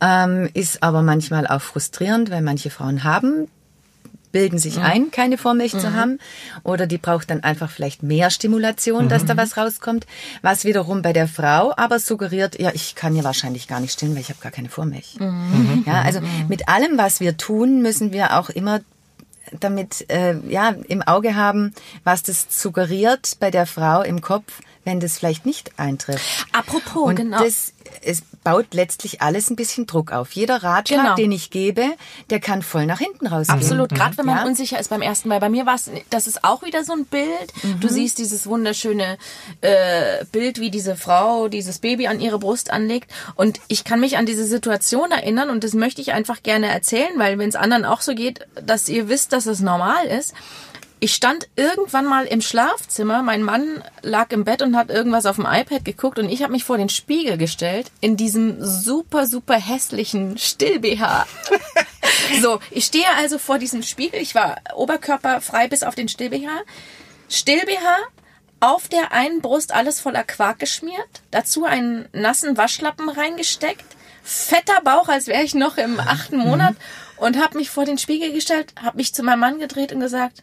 [0.00, 3.48] Ähm, ist aber manchmal auch frustrierend, weil manche Frauen haben
[4.34, 6.18] bilden sich ein, keine Vormilch zu haben.
[6.64, 10.06] Oder die braucht dann einfach vielleicht mehr Stimulation, dass da was rauskommt.
[10.42, 14.14] Was wiederum bei der Frau aber suggeriert, ja, ich kann ja wahrscheinlich gar nicht stillen,
[14.14, 15.16] weil ich habe gar keine Vormilch.
[15.86, 18.80] Ja, also mit allem, was wir tun, müssen wir auch immer
[19.60, 21.72] damit äh, ja im Auge haben,
[22.02, 26.46] was das suggeriert bei der Frau im Kopf, wenn das vielleicht nicht eintrifft.
[26.52, 27.42] Apropos, Und genau.
[27.42, 27.72] das
[28.02, 30.32] es baut letztlich alles ein bisschen Druck auf.
[30.32, 31.14] Jeder Ratschlag, Genau.
[31.14, 31.84] den ich gebe,
[32.30, 33.58] der kann voll nach hinten rausgehen.
[33.58, 34.44] Absolut, gerade wenn man Ja.
[34.46, 35.38] unsicher ist beim ersten Mal.
[35.38, 37.28] Bei mir war es, das ist auch wieder so ein Bild.
[37.62, 37.80] Mhm.
[37.80, 39.16] Du siehst dieses wunderschöne
[39.60, 43.10] äh, Bild, wie diese Frau dieses Baby an ihre Brust anlegt.
[43.36, 47.12] Und ich kann mich an diese Situation erinnern und das möchte ich einfach gerne erzählen,
[47.16, 50.34] weil wenn es anderen auch so geht, dass ihr wisst, dass es normal ist.
[51.04, 55.36] Ich stand irgendwann mal im Schlafzimmer, mein Mann lag im Bett und hat irgendwas auf
[55.36, 59.56] dem iPad geguckt und ich habe mich vor den Spiegel gestellt in diesem super, super
[59.56, 61.26] hässlichen Still-BH.
[62.40, 66.62] so, ich stehe also vor diesem Spiegel, ich war oberkörperfrei bis auf den Still-BH.
[67.28, 67.98] Still-BH,
[68.60, 73.84] auf der einen Brust alles voller Quark geschmiert, dazu einen nassen Waschlappen reingesteckt,
[74.22, 76.76] fetter Bauch, als wäre ich noch im achten Monat
[77.18, 80.42] und habe mich vor den Spiegel gestellt, habe mich zu meinem Mann gedreht und gesagt,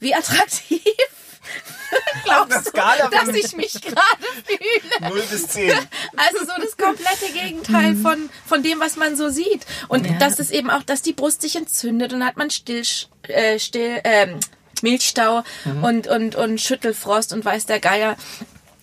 [0.00, 0.80] wie attraktiv
[2.24, 2.72] glaubst du,
[3.10, 5.08] dass ich mich gerade fühle?
[5.10, 5.70] 0 bis 10.
[6.16, 8.02] Also so das komplette Gegenteil Mhm.
[8.02, 9.64] von, von dem, was man so sieht.
[9.88, 12.82] Und das ist eben auch, dass die Brust sich entzündet und hat man still,
[13.28, 14.40] äh, still, ähm,
[14.82, 15.84] Milchstau Mhm.
[15.84, 18.16] und, und, und Schüttelfrost und weiß der Geier.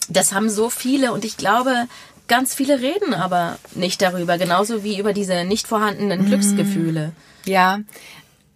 [0.09, 1.87] Das haben so viele und ich glaube,
[2.27, 7.11] ganz viele reden aber nicht darüber, genauso wie über diese nicht vorhandenen Glücksgefühle.
[7.45, 7.79] Ja,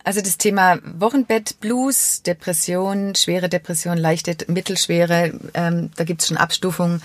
[0.08, 7.02] also das Thema Wochenbett, Blues, Depression, schwere Depression, leichte, mittelschwere, ähm, da gibt's schon Abstufungen.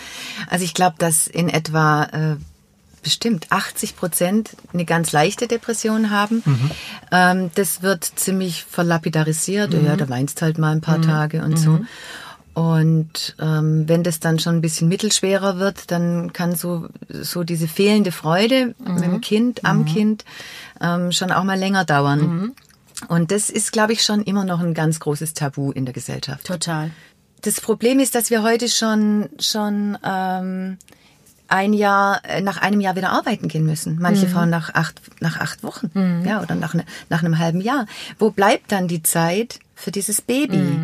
[0.49, 2.37] Also ich glaube, dass in etwa äh,
[3.03, 6.45] bestimmt 80 Prozent eine ganz leichte Depression haben.
[7.11, 9.75] Ähm, das wird ziemlich verlapidarisiert.
[9.75, 11.81] Ja, da weinst halt mal ein paar Tage und so.
[12.55, 17.67] Und ähm, wenn das dann schon ein bisschen mittelschwerer wird, dann kann so so diese
[17.67, 20.25] fehlende Freude mit dem Kind, am Kind
[20.81, 22.53] ähm, schon auch mal länger dauern.
[23.09, 26.47] Und das ist, glaube ich, schon immer noch ein ganz großes Tabu in der Gesellschaft.
[26.47, 26.91] Total.
[27.43, 30.79] Das Problem ist, dass wir heute schon schon ähm,
[31.49, 33.99] ein Jahr äh, nach einem Jahr wieder arbeiten gehen müssen.
[34.01, 35.91] Manche Frauen nach acht nach acht Wochen,
[36.27, 37.87] ja, oder nach ne, nach einem halben Jahr.
[38.19, 40.79] Wo bleibt dann die Zeit für dieses Baby,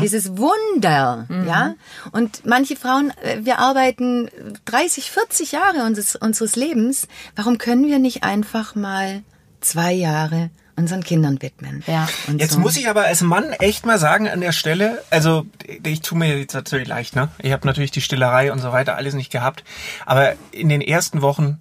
[0.00, 1.74] dieses Wunder, ja?
[2.10, 4.28] Und manche Frauen, äh, wir arbeiten
[4.64, 7.06] 30, 40 Jahre unseres unseres Lebens.
[7.36, 9.22] Warum können wir nicht einfach mal
[9.60, 11.84] zwei Jahre unseren Kindern widmen.
[11.86, 12.08] Ja.
[12.26, 12.60] Und Jetzt so.
[12.60, 15.46] muss ich aber als Mann echt mal sagen an der Stelle, also
[15.84, 17.28] ich tue mir jetzt natürlich leicht, ne?
[17.38, 19.64] Ich habe natürlich die Stillerei und so weiter alles nicht gehabt,
[20.06, 21.60] aber in den ersten Wochen,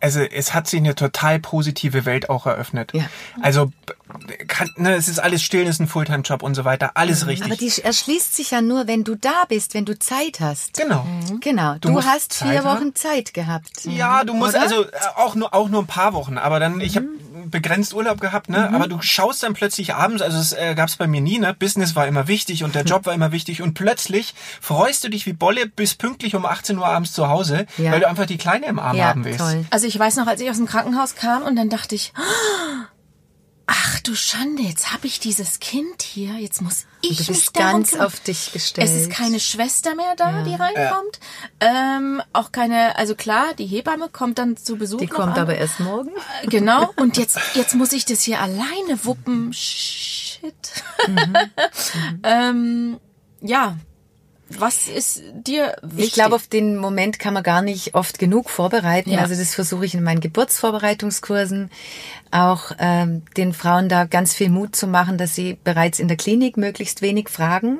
[0.00, 2.92] also es hat sich eine total positive Welt auch eröffnet.
[2.94, 3.04] Ja.
[3.40, 3.72] Also
[4.48, 7.46] kann, ne, es ist alles still, es ist ein Fulltime-Job und so weiter, alles richtig.
[7.48, 7.52] Mhm.
[7.52, 10.74] Aber die erschließt sich ja nur, wenn du da bist, wenn du Zeit hast.
[10.74, 11.06] genau.
[11.40, 11.74] Genau.
[11.80, 12.78] Du Du, hast Zeit vier haben.
[12.80, 13.84] Wochen Zeit gehabt.
[13.84, 14.62] Ja, du musst Oder?
[14.62, 17.50] also äh, auch nur auch nur ein paar Wochen, aber dann ich habe Mhm.
[17.50, 18.70] begrenzt Urlaub gehabt, ne?
[18.72, 21.52] Aber du schaust dann plötzlich abends, also es äh, gab's bei mir nie, ne?
[21.54, 22.88] Business war immer wichtig und der Mhm.
[22.90, 26.78] Job war immer wichtig und plötzlich freust du dich wie Bolle bis pünktlich um 18
[26.78, 27.92] Uhr abends zu Hause, Ja.
[27.92, 29.40] weil du einfach die Kleine im Arm Ja, haben willst.
[29.40, 29.64] toll.
[29.70, 32.12] Also ich weiß noch, als ich aus dem Krankenhaus kam und dann dachte ich,
[33.66, 37.56] ach du Schande, jetzt habe ich dieses Kind hier, jetzt muss ich Du mich bist
[37.56, 38.06] darum ganz kümmern.
[38.06, 38.88] auf dich gestellt.
[38.88, 41.18] Es ist keine Schwester mehr da, die reinkommt.
[41.60, 44.98] Ähm, auch keine, also klar, die Hebamme kommt dann zu Besuch.
[44.98, 45.40] Die kommt an.
[45.42, 46.10] aber erst morgen.
[46.44, 46.92] Genau.
[46.96, 49.52] Und jetzt, jetzt muss ich das hier alleine wuppen.
[49.52, 50.54] Shit.
[52.22, 52.98] ähm,
[53.40, 53.76] ja.
[54.48, 56.06] Was ist dir wichtig?
[56.06, 59.10] Ich glaube, auf den Moment kann man gar nicht oft genug vorbereiten.
[59.10, 59.18] Ja.
[59.18, 61.70] Also das versuche ich in meinen Geburtsvorbereitungskursen
[62.30, 66.16] auch ähm, den Frauen da ganz viel Mut zu machen, dass sie bereits in der
[66.16, 67.78] Klinik möglichst wenig fragen,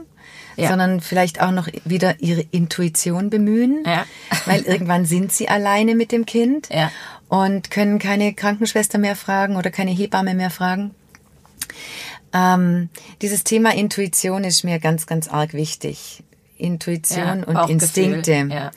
[0.56, 0.70] Ja.
[0.70, 4.04] sondern vielleicht auch noch wieder ihre Intuition bemühen, Ja.
[4.46, 6.90] weil irgendwann sind sie alleine mit dem Kind Ja.
[7.28, 10.94] und können keine Krankenschwester mehr fragen oder keine Hebamme mehr fragen.
[12.32, 12.88] Ähm,
[13.22, 16.22] dieses Thema Intuition ist mir ganz, ganz arg wichtig.
[16.58, 17.70] Intuition Ja, und Bauchgefühl,
[18.14, 18.32] Instinkte.
[18.54, 18.70] ja.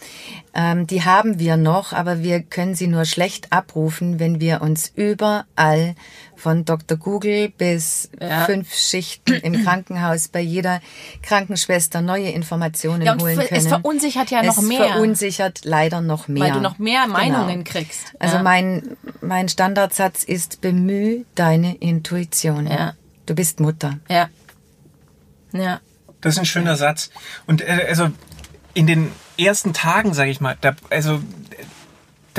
[0.53, 4.91] Ähm, die haben wir noch, aber wir können sie nur schlecht abrufen, wenn wir uns
[4.95, 5.95] überall
[6.35, 6.97] von Dr.
[6.97, 8.45] Google bis Ja.
[8.45, 10.81] fünf Schichten im Krankenhaus bei jeder
[11.21, 13.49] Krankenschwester neue Informationen Ja, holen können.
[13.51, 14.85] es verunsichert ja es noch mehr.
[14.89, 16.43] verunsichert leider noch mehr.
[16.45, 17.13] Weil du noch mehr Genau.
[17.13, 18.13] Meinungen kriegst.
[18.19, 22.67] Also mein, mein Standardsatz ist, bemühe deine Intuition.
[22.67, 22.93] Ja.
[23.27, 23.99] Du bist Mutter.
[24.09, 24.29] Ja.
[25.53, 25.79] Ja.
[26.21, 27.09] Das ist ein schöner Satz.
[27.47, 28.09] Und äh, also
[28.73, 31.21] in den ersten Tagen, sage ich mal, da, also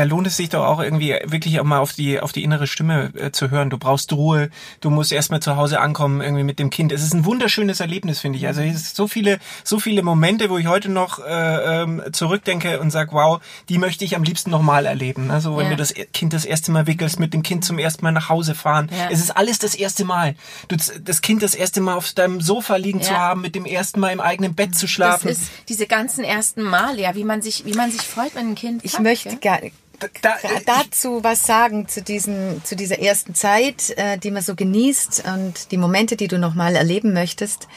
[0.01, 2.67] da lohnt es sich doch auch irgendwie wirklich auch mal auf die auf die innere
[2.67, 3.69] Stimme äh, zu hören.
[3.69, 4.49] Du brauchst Ruhe,
[4.81, 6.91] du musst erstmal zu Hause ankommen irgendwie mit dem Kind.
[6.91, 8.47] Es ist ein wunderschönes Erlebnis, finde ich.
[8.47, 12.81] Also es ist so viele so viele Momente, wo ich heute noch äh, ähm, zurückdenke
[12.81, 15.31] und sag, wow, die möchte ich am liebsten nochmal erleben.
[15.31, 15.71] Also wenn Ja.
[15.73, 18.55] du das Kind das erste Mal wickelst, mit dem Kind zum ersten Mal nach Hause
[18.55, 18.89] fahren.
[18.97, 19.09] Ja.
[19.11, 20.35] Es ist alles das erste Mal.
[20.69, 23.19] Du, das Kind das erste Mal auf deinem Sofa liegen zu Ja.
[23.19, 25.29] haben, mit dem ersten Mal im eigenen Bett zu Das schlafen.
[25.29, 28.55] ist diese ganzen ersten Male, ja, wie man sich, wie man sich freut, wenn ein
[28.55, 29.39] Kind Ich kommt, möchte gell?
[29.41, 29.61] gar,
[30.01, 34.43] da, da, da- dazu was sagen zu diesen, zu dieser ersten Zeit, äh, die man
[34.43, 37.69] so genießt und die Momente, die du noch mal erleben möchtest.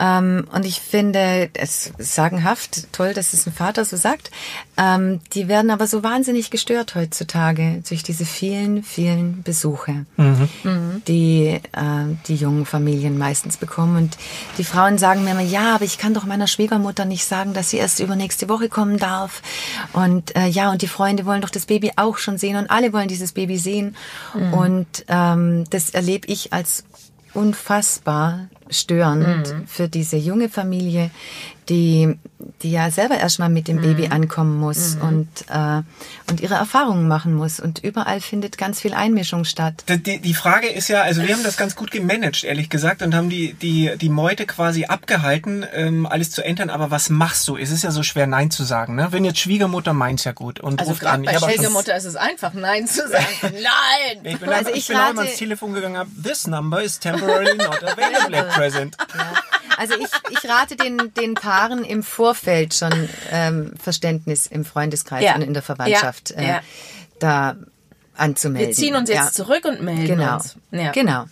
[0.00, 4.30] Ähm, und ich finde es sagenhaft, toll, dass es ein Vater so sagt.
[4.76, 10.06] Ähm, die werden aber so wahnsinnig gestört heutzutage durch diese vielen, vielen Besuche,
[11.08, 11.60] die äh,
[12.28, 13.96] die jungen Familien meistens bekommen.
[13.96, 14.16] Und
[14.58, 17.70] die Frauen sagen mir immer, ja, aber ich kann doch meiner Schwiegermutter nicht sagen, dass
[17.70, 19.42] sie erst übernächste Woche kommen darf.
[19.92, 22.92] Und äh, ja, und die Freunde wollen doch das Baby auch schon sehen und alle
[22.92, 23.96] wollen dieses Baby sehen.
[24.52, 26.84] Und ähm, das erlebe ich als
[27.34, 31.10] unfassbar störend für diese junge Familie,
[31.68, 32.18] die,
[32.62, 35.82] die ja selber erstmal mit dem Baby ankommen muss und, äh,
[36.30, 37.58] und ihre Erfahrungen machen muss.
[37.60, 39.84] Und überall findet ganz viel Einmischung statt.
[39.88, 43.02] Die, die- die Frage ist ja, also wir haben das ganz gut gemanagt, ehrlich gesagt,
[43.02, 46.70] und haben die, die, die Meute quasi abgehalten, ähm, alles zu entern.
[46.70, 47.56] Aber was machst du?
[47.56, 48.94] Es ist ja so schwer, Nein zu sagen.
[48.94, 49.08] Ne?
[49.10, 51.22] Wenn jetzt Schwiegermutter meint's ja gut und Also ruft an.
[51.22, 53.24] bei Ich Schwiegermutter ist es einfach, Nein zu sagen.
[53.42, 54.20] Nein!
[54.24, 56.46] Ich bin, Also einfach, ich ich bin auch immer rate- ans Telefon gegangen, hab, this
[56.46, 58.96] number is temporarily not available at present.
[59.76, 65.34] Also ich, ich rate den, den Paaren im Vorfeld schon ähm, Verständnis im Freundeskreis Ja.
[65.36, 66.60] und in der Verwandtschaft äh,
[67.20, 67.56] da
[68.16, 68.68] anzumelden.
[68.68, 70.34] Wir ziehen uns jetzt zurück und melden Genau.
[70.34, 70.56] uns.
[70.72, 70.90] Ja.
[70.92, 71.24] Genau.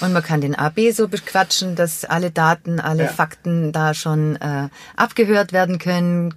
[0.00, 3.08] Und man kann den AB so bequatschen, dass alle Daten, alle Ja.
[3.08, 6.34] Fakten da schon äh, abgehört werden können.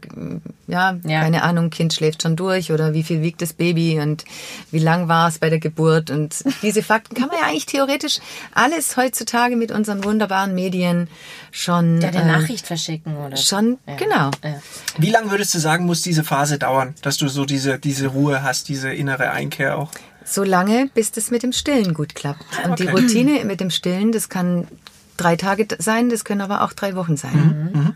[0.68, 1.22] Ja, Ja.
[1.22, 4.26] keine Ahnung, Kind schläft schon durch oder wie viel wiegt das Baby und
[4.72, 6.10] wie lang war es bei der Geburt.
[6.10, 8.20] Und diese Fakten kann man ja eigentlich theoretisch
[8.54, 11.08] alles heutzutage mit unseren wunderbaren Medien
[11.52, 12.02] schon.
[12.02, 13.96] Ja, eine äh, Nachricht verschicken oder Schon, Ja.
[13.96, 14.32] genau.
[14.44, 14.62] Ja.
[14.98, 18.44] Wie lange würdest du sagen, muss diese Phase dauern, dass du so diese, diese Ruhe
[18.44, 19.92] hast, diese innere Einkehr auch?
[20.30, 22.44] So lange, bis das mit dem Stillen gut klappt.
[22.66, 22.92] Und die Okay.
[23.02, 24.68] Routine mit dem Stillen, das kann
[25.16, 27.96] drei Tage sein, das können aber auch drei Wochen sein.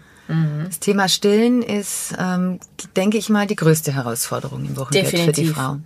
[0.65, 2.59] Das Thema Stillen ist, ähm,
[2.95, 5.53] denke ich mal, die größte Herausforderung im Wochenbett für die Definitiv.
[5.55, 5.77] Frau.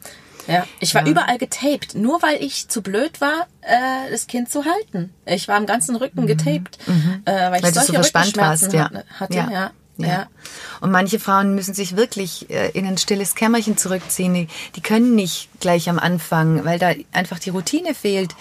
[0.48, 4.64] Ja, ich war überall getaped, nur weil ich zu blöd war, äh, das Kind zu
[4.66, 5.10] halten.
[5.26, 6.94] Ich war am ganzen Rücken getaped, äh, weil ich
[7.26, 7.64] Mhm.
[7.64, 9.02] Weil so solche verspannt Rückenschmerzen warst, ja.
[9.20, 9.40] hatte.
[9.42, 9.72] hatte Ja.
[9.98, 10.08] Ja.
[10.08, 10.28] Ja.
[10.82, 14.34] Und manche Frauen müssen sich wirklich äh, in ein stilles Kämmerchen zurückziehen.
[14.34, 18.36] Die, die können nicht gleich am Anfang, weil da einfach die Routine fehlt.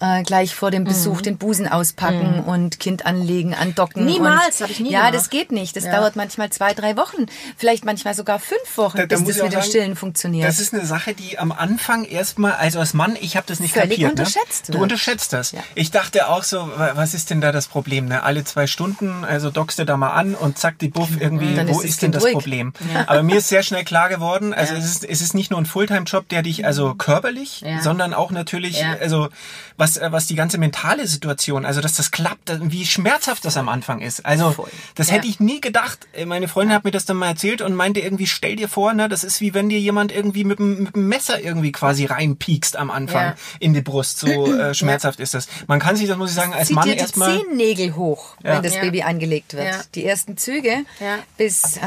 [0.00, 4.02] Äh, gleich vor dem Besuch den Busen auspacken und Kind anlegen, andocken.
[4.04, 4.08] Mhm.
[4.10, 5.14] Niemals, und, hab ich nie Ja, gemacht.
[5.14, 5.76] das geht nicht.
[5.76, 5.92] Das Ja.
[5.98, 7.26] dauert manchmal zwei, drei Wochen.
[7.56, 10.46] Vielleicht manchmal sogar fünf Wochen, Da- da bis das mit dem sagen, Stillen funktioniert.
[10.48, 13.72] Das ist eine Sache, die am Anfang erstmal, also als Mann, ich habe das nicht
[13.74, 14.10] Völlig kapiert.
[14.12, 14.76] unterschätzt ne?
[14.76, 15.52] Du unterschätzt das.
[15.52, 15.60] Ja.
[15.74, 18.06] Ich dachte auch so, wa- was ist denn da das Problem?
[18.06, 18.22] Ne?
[18.22, 21.68] Alle zwei Stunden, also dockst du da mal an und zack, die Buff irgendwie, Dann
[21.68, 22.32] wo ist das ist denn das ruhig.
[22.34, 22.72] Problem?
[23.06, 25.66] Aber mir ist sehr schnell klar geworden, also es, ist, es ist nicht nur ein
[25.66, 27.80] Fulltime-Job, der dich also körperlich, Ja.
[27.82, 28.96] sondern auch natürlich, Ja.
[29.00, 29.28] also
[29.76, 33.68] was, äh, was die ganze mentale Situation, also dass das klappt, wie schmerzhaft das am
[33.68, 34.26] Anfang ist.
[34.26, 35.14] Also das Ja.
[35.14, 36.06] hätte ich nie gedacht.
[36.12, 38.92] Äh, Meine Freundin hat mir das dann mal erzählt und meinte irgendwie, stell dir vor,
[38.92, 42.04] ne, das ist wie wenn dir jemand irgendwie mit dem, mit dem Messer irgendwie quasi
[42.06, 43.34] reinpiekst am Anfang Ja.
[43.60, 44.18] in die Brust.
[44.18, 45.46] So äh, schmerzhaft ist das.
[45.68, 47.38] Man kann sich das, muss ich sagen, als Zieht Mann dir die erstmal.
[47.38, 48.54] Zehennägel hoch, Ja.
[48.56, 48.80] wenn das Ja.
[48.82, 49.66] Baby angelegt wird.
[49.66, 49.80] Ja.
[49.94, 51.18] Die ersten Züge, Ja.
[51.36, 51.80] bis äh,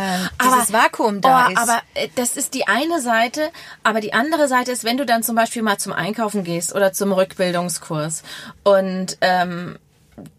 [0.43, 1.57] dieses Vakuum da oh, ist.
[1.57, 3.51] Aber äh, das ist die eine Seite,
[3.83, 6.93] aber die andere Seite ist, wenn du dann zum Beispiel mal zum Einkaufen gehst oder
[6.93, 8.23] zum Rückbildungskurs
[8.63, 9.77] und ähm,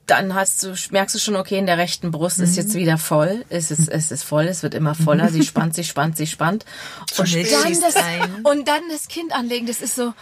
[0.07, 3.45] dann hast du, merkst du schon, okay, in der rechten Brust ist jetzt wieder voll.
[3.49, 5.29] Es ist, es ist voll, es wird immer voller.
[5.29, 6.65] Sie spannt, sie spannt, sie spannt.
[7.17, 7.95] Und Milch dann, das,
[8.45, 10.13] und dann das Kind anlegen, das ist so,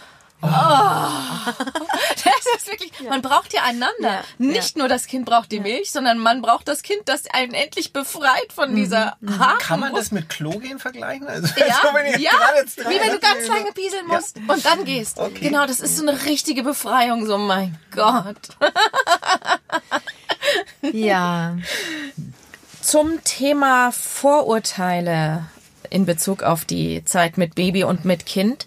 [0.41, 0.47] Oh.
[2.23, 4.23] Das ist wirklich, man braucht ja einander.
[4.37, 7.93] Nicht nur das Kind braucht die Milch, sondern man braucht das Kind, das einen endlich
[7.93, 11.27] befreit von dieser harten Kann man das mit Klogehen vergleichen?
[11.27, 12.31] Also, Ja, so, wenn ich ja
[12.77, 15.19] wie wenn du ganz lange pieseln musst und dann gehst.
[15.19, 15.49] Okay.
[15.49, 18.57] Genau, das ist so eine richtige Befreiung, so mein Gott.
[20.81, 21.57] ja.
[22.81, 25.45] Zum Thema Vorurteile
[25.91, 28.65] in Bezug auf die Zeit mit Baby und mit Kind.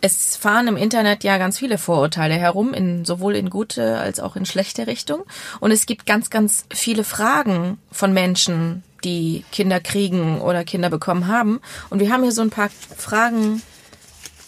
[0.00, 4.36] Es fahren im Internet ja ganz viele Vorurteile herum, in, sowohl in gute als auch
[4.36, 5.24] in schlechte Richtung.
[5.58, 11.26] Und es gibt ganz, ganz viele Fragen von Menschen, die Kinder kriegen oder Kinder bekommen
[11.26, 11.60] haben.
[11.90, 13.62] Und wir haben hier so ein paar Fragen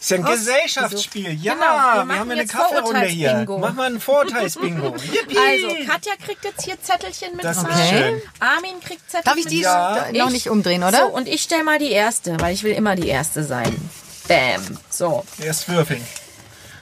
[0.01, 1.33] Ist ja ein Raus- Gesellschaftsspiel.
[1.43, 3.45] Ja, Genau, wir wir, haben eine jetzt Kaffeerunde hier.
[3.49, 4.95] Mach mal ein Vorurteilsbingo.
[5.13, 5.37] Yippie!
[5.37, 7.89] Also, Katja kriegt jetzt hier Zettelchen mit Das rein.
[7.89, 8.23] schön.
[8.39, 10.07] Armin kriegt Zettelchen Darf ich mit die Ja.
[10.13, 10.99] noch Ich- nicht umdrehen, oder?
[10.99, 13.75] So, und ich stelle mal die erste, weil ich will immer die erste sein.
[14.29, 14.79] Bam.
[14.91, 15.25] So.
[15.43, 16.05] Erst würfeln.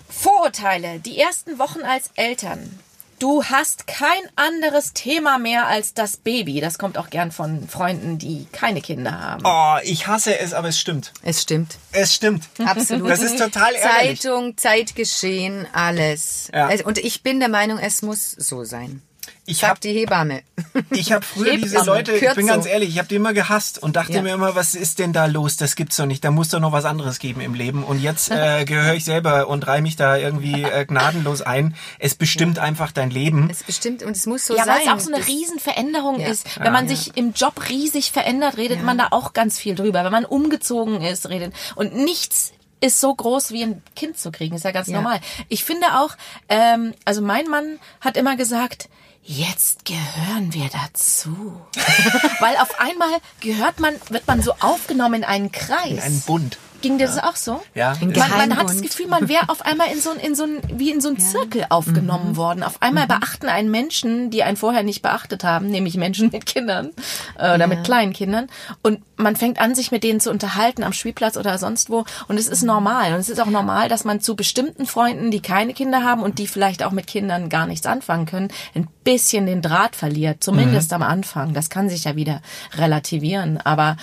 [0.09, 0.99] Vorurteile.
[1.01, 2.79] Die ersten Wochen als Eltern.
[3.19, 6.61] Du hast kein anderes Thema mehr als das Baby.
[6.61, 9.43] Das kommt auch gern von Freunden, die keine Kinder haben.
[9.45, 11.13] Oh, ich hasse es, aber es stimmt.
[11.23, 11.79] Es stimmt.
[11.93, 12.45] Es stimmt.
[12.63, 13.09] Absolut.
[13.09, 14.21] Das ist total ärgerlich.
[14.21, 16.51] Zeitung, Zeitgeschehen, alles.
[16.53, 16.67] Ja.
[16.67, 19.01] Also, und ich bin der Meinung, es muss so sein.
[19.49, 20.43] Ich habe die Hebamme.
[20.91, 21.87] ich hab früher diese Hebamme.
[21.99, 24.23] Leute, ich bin ganz ehrlich, ich habe die immer gehasst und dachte Ja.
[24.23, 25.57] mir immer, was ist denn da los?
[25.57, 26.25] Das gibt's doch nicht.
[26.25, 27.85] Da muss doch noch was anderes geben im Leben.
[27.85, 31.75] Und jetzt äh, gehöre ich selber und reihe mich da irgendwie äh, gnadenlos ein.
[31.99, 33.49] Es bestimmt einfach dein Leben.
[33.51, 34.75] Es bestimmt und es muss so ja, sein.
[34.77, 36.29] weil es auch so eine Riesenveränderung Ja.
[36.29, 36.59] ist.
[36.61, 40.05] Wenn man sich im Job riesig verändert, redet man da auch ganz viel drüber.
[40.05, 41.53] Wenn man umgezogen ist, redet.
[41.77, 44.97] Und nichts ist so groß wie ein Kind zu kriegen, ist ja ganz Ja.
[44.97, 45.21] normal.
[45.49, 46.11] Ich finde auch,
[46.51, 48.89] ähm, also mein Mann hat immer gesagt,
[49.27, 51.61] jetzt gehören wir dazu.
[52.41, 56.03] Weil auf einmal gehört man, wird man so aufgenommen in einen Kreis.
[56.03, 56.59] Ein Bund.
[56.83, 57.63] Ging dir das auch so?
[57.75, 57.95] Ja.
[58.01, 58.81] Man, man hat das.
[58.83, 61.19] Gefühl, man wäre auf einmal in so ein, in so ein, wie in so ein
[61.19, 62.37] Zirkel aufgenommen Mhm.
[62.37, 62.63] worden.
[62.63, 66.91] Auf einmal beachten einen Menschen, die einen vorher nicht beachtet haben, nämlich Menschen mit Kindern
[67.39, 68.47] äh, oder mit kleinen Kindern.
[68.83, 72.05] Und man fängt an, sich mit denen zu unterhalten am Spielplatz oder sonst wo.
[72.29, 72.69] Und es ist Mhm.
[72.69, 73.15] normal.
[73.15, 76.39] Und es ist auch normal, dass man zu bestimmten Freunden, die keine Kinder haben und
[76.39, 80.45] die vielleicht auch mit Kindern gar nichts anfangen können, ein bisschen den Draht verliert.
[80.45, 80.97] Zumindest Mhm.
[80.97, 81.55] am Anfang.
[81.55, 82.43] Das kann sich ja wieder
[82.77, 83.59] relativieren.
[83.65, 83.97] Aber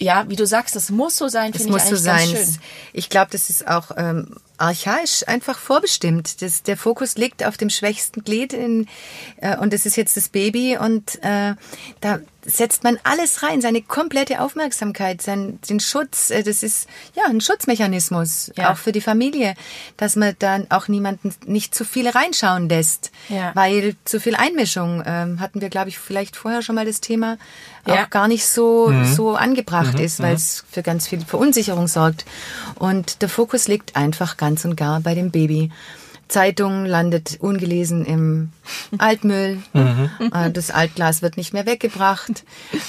[0.00, 2.32] ja, wie du sagst, es muss so sein, finde ich muss so eigentlich sein.
[2.32, 2.62] ganz schön.
[2.94, 6.42] Ich glaube, das ist auch ähm, archaisch einfach vorbestimmt.
[6.42, 8.86] Das, der Fokus liegt auf dem schwächsten Glied in,
[9.38, 11.54] äh, und das ist jetzt das Baby und äh,
[12.00, 16.30] da setzt man alles rein, seine komplette Aufmerksamkeit, sein, den Schutz.
[16.30, 18.72] Äh, das ist ja ein Schutzmechanismus Ja.
[18.72, 19.54] auch für die Familie,
[19.96, 23.52] dass man dann auch niemanden nicht zu viel reinschauen lässt, Ja.
[23.54, 27.36] weil zu viel Einmischung ähm, hatten wir, glaube ich, vielleicht vorher schon mal das Thema
[27.86, 28.04] Ja.
[28.04, 32.24] auch gar nicht so so angebracht ist, weil es für ganz viel Verunsicherung sorgt.
[32.76, 35.70] Und der Fokus liegt einfach ganz und gar bei dem Baby.
[36.30, 38.52] Zeitung landet ungelesen im
[38.98, 39.58] Altmüll.
[39.74, 42.44] Äh, Das Altglas wird nicht mehr weggebracht.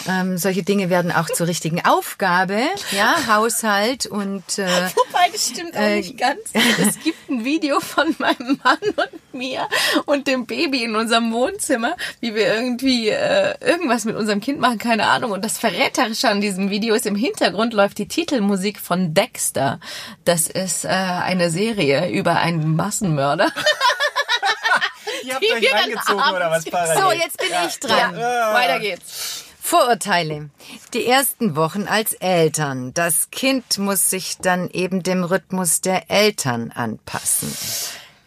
[0.07, 2.59] Ähm, solche Dinge werden auch zur richtigen Aufgabe.
[2.95, 6.39] Ja, Haushalt und äh, Wobei, das stimmt auch Äh, nicht ganz.
[6.53, 9.67] Es gibt ein Video von meinem Mann und mir
[10.05, 14.77] und dem Baby in unserem Wohnzimmer, wie wir irgendwie äh, irgendwas mit unserem Kind machen,
[14.77, 15.31] keine Ahnung.
[15.31, 19.79] Und das Verräterische an diesem Video ist, im Hintergrund läuft die Titelmusik von Dexter.
[20.25, 23.30] Das ist äh, eine Serie über einen Massenmörder.
[25.23, 26.97] Ihr habt Die euch wir dann reingezogen oder was parallel?
[27.03, 28.17] so, jetzt bin ich dran.
[28.17, 29.43] Ja, weiter geht's.
[29.61, 30.49] Vorurteile.
[30.93, 32.93] Die ersten Wochen als Eltern.
[32.93, 37.55] Das Kind muss sich dann eben dem Rhythmus der Eltern anpassen.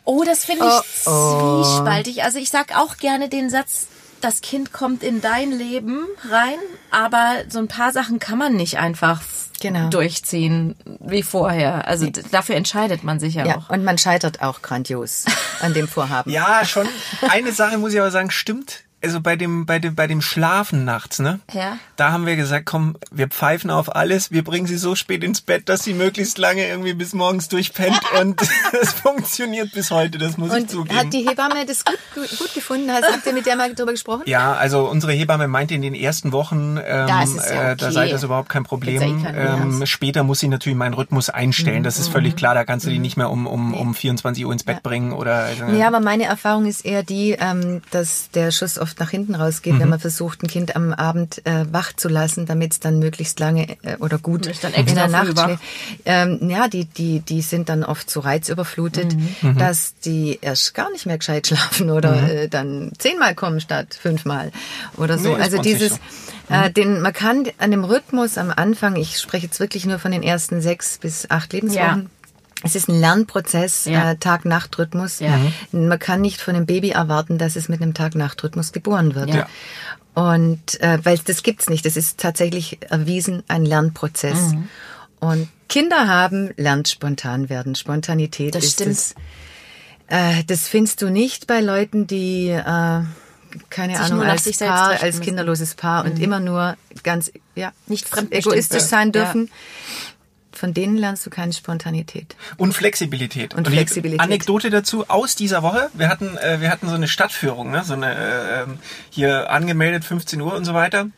[0.04, 1.62] Oh, das finde ich Oh, oh.
[1.64, 2.22] zwiespaltig.
[2.22, 3.88] Also ich sag auch gerne den Satz,
[4.20, 6.58] das Kind kommt in dein Leben rein,
[6.90, 9.20] aber so ein paar Sachen kann man nicht einfach
[9.64, 9.88] Genau.
[9.88, 11.88] durchziehen wie vorher.
[11.88, 13.70] Also d- dafür entscheidet man sich ja, Ja, auch.
[13.70, 15.24] und man scheitert auch grandios
[15.60, 16.30] an dem Vorhaben.
[16.30, 16.86] Ja, schon.
[17.30, 18.83] Eine Sache muss ich aber sagen, stimmt.
[19.04, 21.38] Also bei dem, bei dem, bei dem Schlafen nachts, ne?
[21.52, 21.76] Ja.
[21.96, 25.42] Da haben wir gesagt, komm, wir pfeifen auf alles, wir bringen sie so spät ins
[25.42, 28.40] Bett, dass sie möglichst lange irgendwie bis morgens durchpennt und
[28.72, 30.96] das funktioniert bis heute, das muss ich Und zugeben.
[30.96, 32.90] hat die Hebamme das gut, gut, gut gefunden?
[32.90, 34.22] Hast, habt ihr mit der mal drüber gesprochen?
[34.24, 37.76] ja, also unsere Hebamme meinte in den ersten Wochen, ähm, Da ist es ja äh,
[37.76, 37.94] da okay.
[37.94, 39.22] sei das überhaupt kein Problem.
[39.22, 42.86] Ja ähm, später muss sie natürlich meinen Rhythmus einstellen, das ist völlig klar, da kannst
[42.86, 45.44] du die nicht mehr um, um, um 24 Uhr ins Bett bringen oder...
[45.44, 49.34] Also, Ja, aber meine Erfahrung ist eher die, ähm, dass der Schuss oft nach hinten
[49.34, 49.80] rausgeht, Mhm.
[49.80, 53.40] wenn man versucht, ein Kind am Abend äh, wach zu lassen, damit es dann möglichst
[53.40, 55.62] lange äh, oder gut in der Nacht schläft.
[56.04, 59.58] Ähm, ja, die, die, die sind dann oft so reizüberflutet, Mhm.
[59.58, 62.28] dass die erst gar nicht mehr gescheit schlafen oder Mhm.
[62.28, 64.52] äh, dann zehnmal kommen statt fünfmal
[64.96, 65.34] oder so.
[65.36, 65.94] Nee, also dieses,
[66.48, 66.54] so.
[66.54, 70.12] äh, den, man kann an dem Rhythmus am Anfang, ich spreche jetzt wirklich nur von
[70.12, 72.10] den ersten sechs bis acht Lebenswochen,
[72.64, 74.12] es ist ein Lernprozess, Ja.
[74.12, 75.20] äh, Tag-Nacht-Rhythmus.
[75.20, 75.38] Ja.
[75.72, 79.30] Man kann nicht von einem Baby erwarten, dass es mit einem Tag-Nacht-Rhythmus geboren wird.
[79.34, 79.46] Ja.
[80.14, 81.84] Und äh, weil das gibt's nicht.
[81.86, 84.52] Das ist tatsächlich erwiesen ein Lernprozess.
[84.52, 84.68] Mhm.
[85.20, 87.74] Und Kinder haben lernt spontan werden.
[87.74, 88.92] Spontanität Das ist stimmt.
[88.92, 89.14] es.
[90.06, 92.62] Äh, das findest du nicht bei Leuten, die äh,
[93.70, 95.16] keine Sich Ahnung als Paar, als.
[95.18, 95.20] Mhm.
[95.22, 99.12] kinderloses Paar und immer nur ganz ja Nicht egoistisch sein
[99.48, 99.48] Ja.
[100.54, 102.36] Von denen lernst du keine Spontanität.
[102.56, 103.54] Und Flexibilität.
[103.54, 104.20] Und die Flexibilität.
[104.20, 105.90] Anekdote dazu aus dieser Woche.
[105.94, 107.82] Wir hatten, äh, wir hatten so eine Stadtführung, ne?
[107.84, 108.78] so eine äh, ähm,
[109.10, 111.08] hier angemeldet, 15 Uhr und so weiter.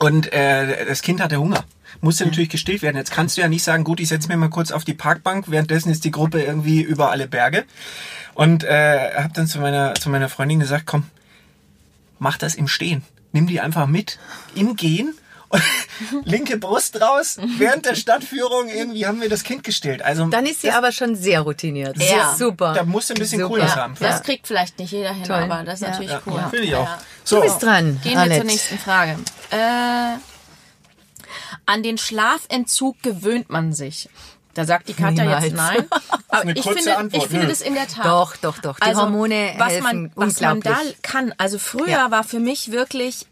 [0.00, 1.64] Und äh, das Kind hatte Hunger.
[2.00, 2.96] Musste natürlich gestillt werden.
[2.96, 5.46] Jetzt kannst du ja nicht sagen, gut, ich setze mir mal kurz auf die Parkbank.
[5.48, 7.64] Währenddessen ist die Gruppe irgendwie über alle Berge.
[8.34, 11.04] Und äh, habe dann zu meiner, zu meiner Freundin gesagt, komm,
[12.18, 13.02] mach das im Stehen.
[13.32, 14.18] Nimm die einfach mit
[14.54, 15.14] im Gehen.
[16.24, 17.38] Linke Brust raus.
[17.58, 20.02] Während der Stadtführung irgendwie haben wir das Kind gestillt.
[20.02, 21.96] Also Dann ist sie aber schon sehr routiniert.
[21.98, 22.34] Ja.
[22.36, 22.72] super.
[22.74, 23.50] da musst du ein bisschen Super.
[23.54, 23.94] Coolness Ja, haben.
[24.00, 25.36] das kriegt vielleicht nicht jeder hin, Toll.
[25.36, 25.88] aber das ist Ja.
[25.90, 26.44] natürlich Ja, cool.
[26.50, 26.84] Finde ich auch.
[26.84, 26.98] Ja.
[27.24, 28.40] So, Du bist dran, Gehen wir Annette.
[28.40, 29.18] zur nächsten Frage.
[29.50, 30.16] Äh,
[31.66, 34.08] an den Schlafentzug gewöhnt man sich.
[34.54, 35.44] Da sagt die Katja Niemals.
[35.44, 35.86] jetzt nein.
[36.28, 37.22] Aber eine ich kurze finde, Antwort.
[37.24, 37.50] ich finde Nö.
[37.50, 38.04] das in der Tat.
[38.04, 38.78] Doch, doch, doch.
[38.78, 41.34] Die Hormone was helfen man, was man da kann.
[41.38, 42.10] Also früher Ja.
[42.12, 43.26] war für mich wirklich,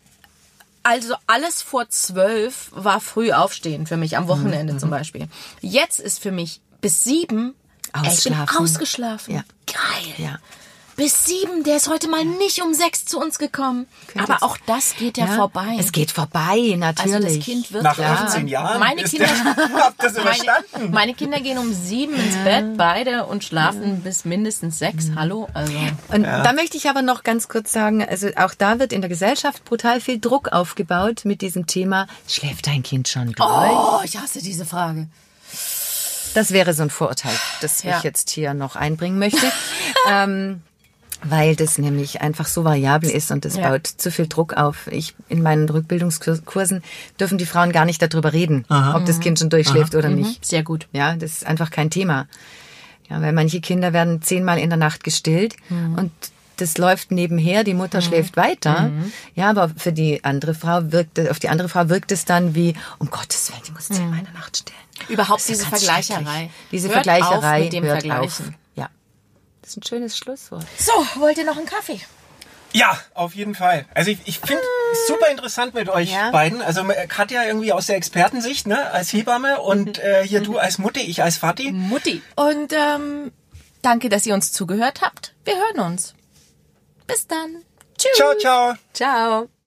[0.82, 5.28] also alles vor zwölf war früh aufstehen für mich am Mhm, Wochenende zum Beispiel.
[5.60, 7.54] Jetzt ist für mich bis sieben
[7.92, 8.58] ey, ich bin Ausschlafen.
[8.58, 9.34] ausgeschlafen.
[9.34, 9.44] Ja.
[9.66, 10.14] Geil.
[10.18, 10.38] Ja.
[10.96, 13.86] Bis sieben, der ist heute mal nicht um sechs zu uns gekommen.
[14.08, 15.76] Könnte Aber auch das geht ja, vorbei.
[15.78, 17.14] Es geht vorbei, natürlich.
[17.14, 18.12] also das Kind wird nach ja.
[18.12, 19.26] 18 Jahren Meine Kinder,
[19.98, 20.90] das meine, überstanden.
[20.92, 25.06] meine Kinder gehen um sieben ins Bett, beide, und schlafen bis mindestens sechs.
[25.16, 25.72] Hallo, also.
[26.08, 29.08] Und da möchte ich aber noch ganz kurz sagen, also auch da wird in der
[29.08, 33.40] Gesellschaft brutal viel Druck aufgebaut mit diesem Thema, schläft dein Kind schon durch?
[33.48, 35.08] Oh, ich hasse diese Frage.
[36.34, 37.98] Das wäre so ein Vorurteil, das Ja.
[37.98, 39.46] ich jetzt hier noch einbringen möchte.
[40.10, 40.62] ähm,
[41.24, 43.68] weil das nämlich einfach so variabel ist und das Ja.
[43.70, 44.86] baut zu viel Druck auf.
[44.88, 46.82] Ich in meinen Rückbildungskursen
[47.20, 50.44] dürfen die Frauen gar nicht darüber reden, ob das Kind schon durchschläft oder nicht.
[50.44, 50.86] Sehr gut.
[50.92, 52.26] Ja, das ist einfach kein Thema.
[53.10, 55.54] Ja, weil manche Kinder werden zehnmal in der Nacht gestillt
[55.96, 56.10] und
[56.58, 58.90] das läuft nebenher, die Mutter schläft weiter.
[59.34, 62.74] Ja, aber für die andere Frau wirkt, auf die andere Frau wirkt es dann wie,
[62.98, 64.78] um Gottes Willen, die muss zehnmal in der Nacht stillen.
[65.08, 66.50] Überhaupt diese Vergleicherei.
[66.70, 68.46] Diese Hört Vergleicherei auf mit dem hört Vergleichen.
[68.46, 68.52] auf.
[69.62, 70.66] Das ist ein schönes Schlusswort.
[70.78, 72.00] So, wollt ihr noch einen Kaffee?
[72.74, 73.84] Ja, auf jeden Fall.
[73.94, 76.30] Also ich, ich finde es super interessant mit euch Ja.
[76.30, 76.62] beiden.
[76.62, 80.78] Also äh, Katja irgendwie aus der Expertensicht, ne, als Hebamme und äh, hier du als
[80.78, 81.70] Mutti, ich als Vati.
[81.70, 82.22] Mutti.
[82.34, 83.30] Und ähm,
[83.82, 85.34] danke, dass ihr uns zugehört habt.
[85.44, 86.14] Wir hören uns.
[87.06, 87.62] Bis dann.
[87.98, 88.12] Tschüss.
[88.16, 88.74] Ciao, ciao.
[88.94, 89.61] Ciao.